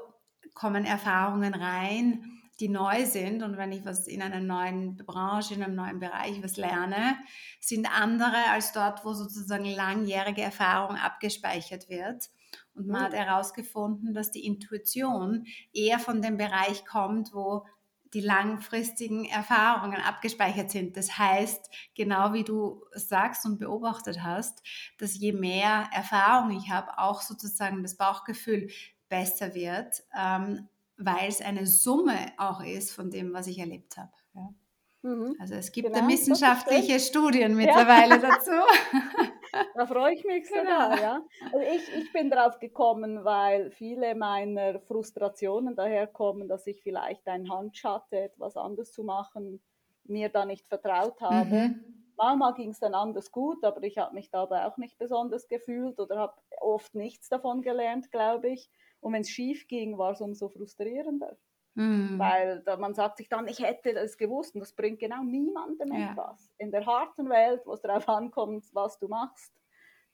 kommen 0.54 0.84
Erfahrungen 0.84 1.54
rein, 1.54 2.41
die 2.62 2.68
neu 2.68 3.04
sind 3.06 3.42
und 3.42 3.56
wenn 3.56 3.72
ich 3.72 3.84
was 3.84 4.06
in 4.06 4.22
einer 4.22 4.40
neuen 4.40 4.96
Branche, 4.96 5.54
in 5.54 5.64
einem 5.64 5.74
neuen 5.74 5.98
Bereich 5.98 6.40
was 6.44 6.56
lerne, 6.56 7.16
sind 7.60 7.88
andere 7.92 8.36
als 8.52 8.72
dort, 8.72 9.04
wo 9.04 9.12
sozusagen 9.14 9.64
langjährige 9.64 10.42
Erfahrung 10.42 10.96
abgespeichert 10.96 11.88
wird. 11.88 12.30
Und 12.74 12.86
man 12.86 13.02
hat 13.02 13.12
mhm. 13.12 13.16
herausgefunden, 13.16 14.14
dass 14.14 14.30
die 14.30 14.46
Intuition 14.46 15.44
eher 15.72 15.98
von 15.98 16.22
dem 16.22 16.36
Bereich 16.36 16.86
kommt, 16.86 17.34
wo 17.34 17.66
die 18.14 18.20
langfristigen 18.20 19.24
Erfahrungen 19.24 20.00
abgespeichert 20.00 20.70
sind. 20.70 20.96
Das 20.96 21.18
heißt, 21.18 21.68
genau 21.96 22.32
wie 22.32 22.44
du 22.44 22.84
sagst 22.92 23.44
und 23.44 23.58
beobachtet 23.58 24.22
hast, 24.22 24.62
dass 24.98 25.18
je 25.18 25.32
mehr 25.32 25.88
Erfahrung 25.92 26.52
ich 26.52 26.70
habe, 26.70 26.96
auch 26.98 27.22
sozusagen 27.22 27.82
das 27.82 27.96
Bauchgefühl 27.96 28.70
besser 29.08 29.54
wird. 29.54 30.04
Ähm, 30.16 30.68
weil 30.96 31.28
es 31.28 31.40
eine 31.40 31.66
Summe 31.66 32.32
auch 32.38 32.62
ist 32.62 32.92
von 32.92 33.10
dem, 33.10 33.32
was 33.32 33.46
ich 33.46 33.58
erlebt 33.58 33.96
habe. 33.96 34.12
Ja. 34.34 34.48
Mhm. 35.02 35.36
Also 35.40 35.54
es 35.54 35.72
gibt 35.72 35.92
genau, 35.92 36.06
wissenschaftliche 36.08 37.00
Studien 37.00 37.56
mittlerweile 37.56 38.22
ja. 38.22 38.30
dazu. 38.30 38.52
Da 39.74 39.86
freue 39.86 40.14
ich 40.14 40.24
mich 40.24 40.48
sogar, 40.48 40.90
genau. 40.90 41.02
ja. 41.02 41.22
Also 41.52 41.58
ich, 41.58 42.04
ich 42.04 42.12
bin 42.12 42.30
drauf 42.30 42.58
gekommen, 42.60 43.24
weil 43.24 43.70
viele 43.72 44.14
meiner 44.14 44.80
Frustrationen 44.80 45.74
daherkommen, 45.74 46.48
dass 46.48 46.66
ich 46.66 46.82
vielleicht 46.82 47.26
einen 47.26 47.52
Hunch 47.52 47.84
hatte, 47.84 48.18
etwas 48.18 48.56
anders 48.56 48.92
zu 48.92 49.02
machen, 49.02 49.60
mir 50.04 50.28
da 50.28 50.46
nicht 50.46 50.68
vertraut 50.68 51.20
habe. 51.20 51.68
Mhm 51.68 52.02
Manchmal 52.16 52.54
ging 52.54 52.70
es 52.70 52.78
dann 52.78 52.94
anders 52.94 53.32
gut, 53.32 53.64
aber 53.64 53.82
ich 53.82 53.98
habe 53.98 54.14
mich 54.14 54.30
dabei 54.30 54.66
auch 54.66 54.76
nicht 54.76 54.98
besonders 54.98 55.48
gefühlt 55.48 55.98
oder 55.98 56.18
habe 56.18 56.34
oft 56.60 56.94
nichts 56.94 57.28
davon 57.28 57.62
gelernt, 57.62 58.10
glaube 58.10 58.50
ich. 58.50 58.70
Und 59.02 59.12
wenn 59.12 59.22
es 59.22 59.30
schief 59.30 59.66
ging, 59.66 59.98
war 59.98 60.12
es 60.12 60.20
umso 60.20 60.48
frustrierender. 60.48 61.36
Mhm. 61.74 62.18
Weil 62.18 62.62
da, 62.64 62.76
man 62.76 62.94
sagt 62.94 63.18
sich 63.18 63.28
dann, 63.28 63.48
ich 63.48 63.60
hätte 63.60 63.94
das 63.94 64.16
gewusst 64.16 64.54
und 64.54 64.60
das 64.60 64.72
bringt 64.72 65.00
genau 65.00 65.22
niemandem 65.24 65.92
ja. 65.92 66.12
etwas. 66.12 66.52
In 66.58 66.70
der 66.70 66.86
harten 66.86 67.28
Welt, 67.28 67.62
wo 67.64 67.72
es 67.72 67.80
darauf 67.80 68.08
ankommt, 68.08 68.64
was 68.72 68.98
du 68.98 69.08
machst, 69.08 69.52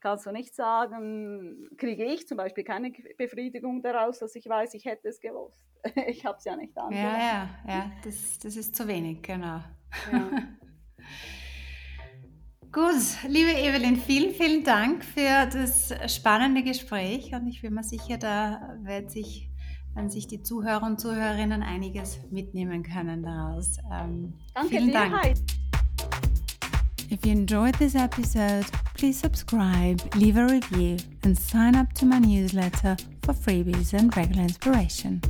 kannst 0.00 0.24
du 0.24 0.30
nicht 0.30 0.54
sagen, 0.54 1.68
kriege 1.76 2.04
ich 2.04 2.26
zum 2.26 2.38
Beispiel 2.38 2.64
keine 2.64 2.92
Befriedigung 3.16 3.82
daraus, 3.82 4.20
dass 4.20 4.34
ich 4.36 4.48
weiß, 4.48 4.72
ich 4.74 4.84
hätte 4.84 5.08
es 5.08 5.20
gewusst. 5.20 5.64
Ich 6.06 6.24
habe 6.24 6.38
es 6.38 6.44
ja 6.44 6.56
nicht 6.56 6.76
angewandt. 6.76 7.18
Ja, 7.18 7.18
ja, 7.18 7.48
ja, 7.66 7.92
das, 8.02 8.38
das 8.38 8.56
ist 8.56 8.74
zu 8.74 8.88
wenig, 8.88 9.22
genau. 9.22 9.60
Ja. 10.12 10.30
Gut, 12.78 13.28
liebe 13.28 13.50
Evelyn, 13.50 13.96
vielen, 13.96 14.32
vielen 14.32 14.62
Dank 14.62 15.04
für 15.04 15.46
das 15.52 15.92
spannende 16.06 16.62
Gespräch 16.62 17.32
und 17.34 17.48
ich 17.48 17.60
bin 17.60 17.74
mir 17.74 17.82
sicher, 17.82 18.18
da 18.18 18.78
wird 18.84 19.10
sich, 19.10 19.50
werden 19.96 20.10
sich 20.10 20.28
die 20.28 20.44
Zuhörer 20.44 20.86
und 20.86 21.00
Zuhörerinnen 21.00 21.64
einiges 21.64 22.20
mitnehmen 22.30 22.84
können 22.84 23.24
daraus. 23.24 23.78
Ähm, 23.92 24.34
Danke 24.54 24.68
vielen 24.68 24.86
dir, 24.86 24.92
Dank. 24.92 25.12
Hi. 25.12 25.34
If 27.10 27.26
you 27.26 27.32
enjoyed 27.32 27.76
this 27.78 27.96
episode, 27.96 28.66
please 28.94 29.18
subscribe, 29.18 29.98
leave 30.14 30.38
a 30.38 30.46
review 30.46 30.98
and 31.24 31.36
sign 31.36 31.74
up 31.74 31.92
to 31.94 32.06
my 32.06 32.20
newsletter 32.20 32.96
for 33.24 33.34
freebies 33.34 33.92
and 33.92 34.16
regular 34.16 34.44
inspiration. 34.44 35.20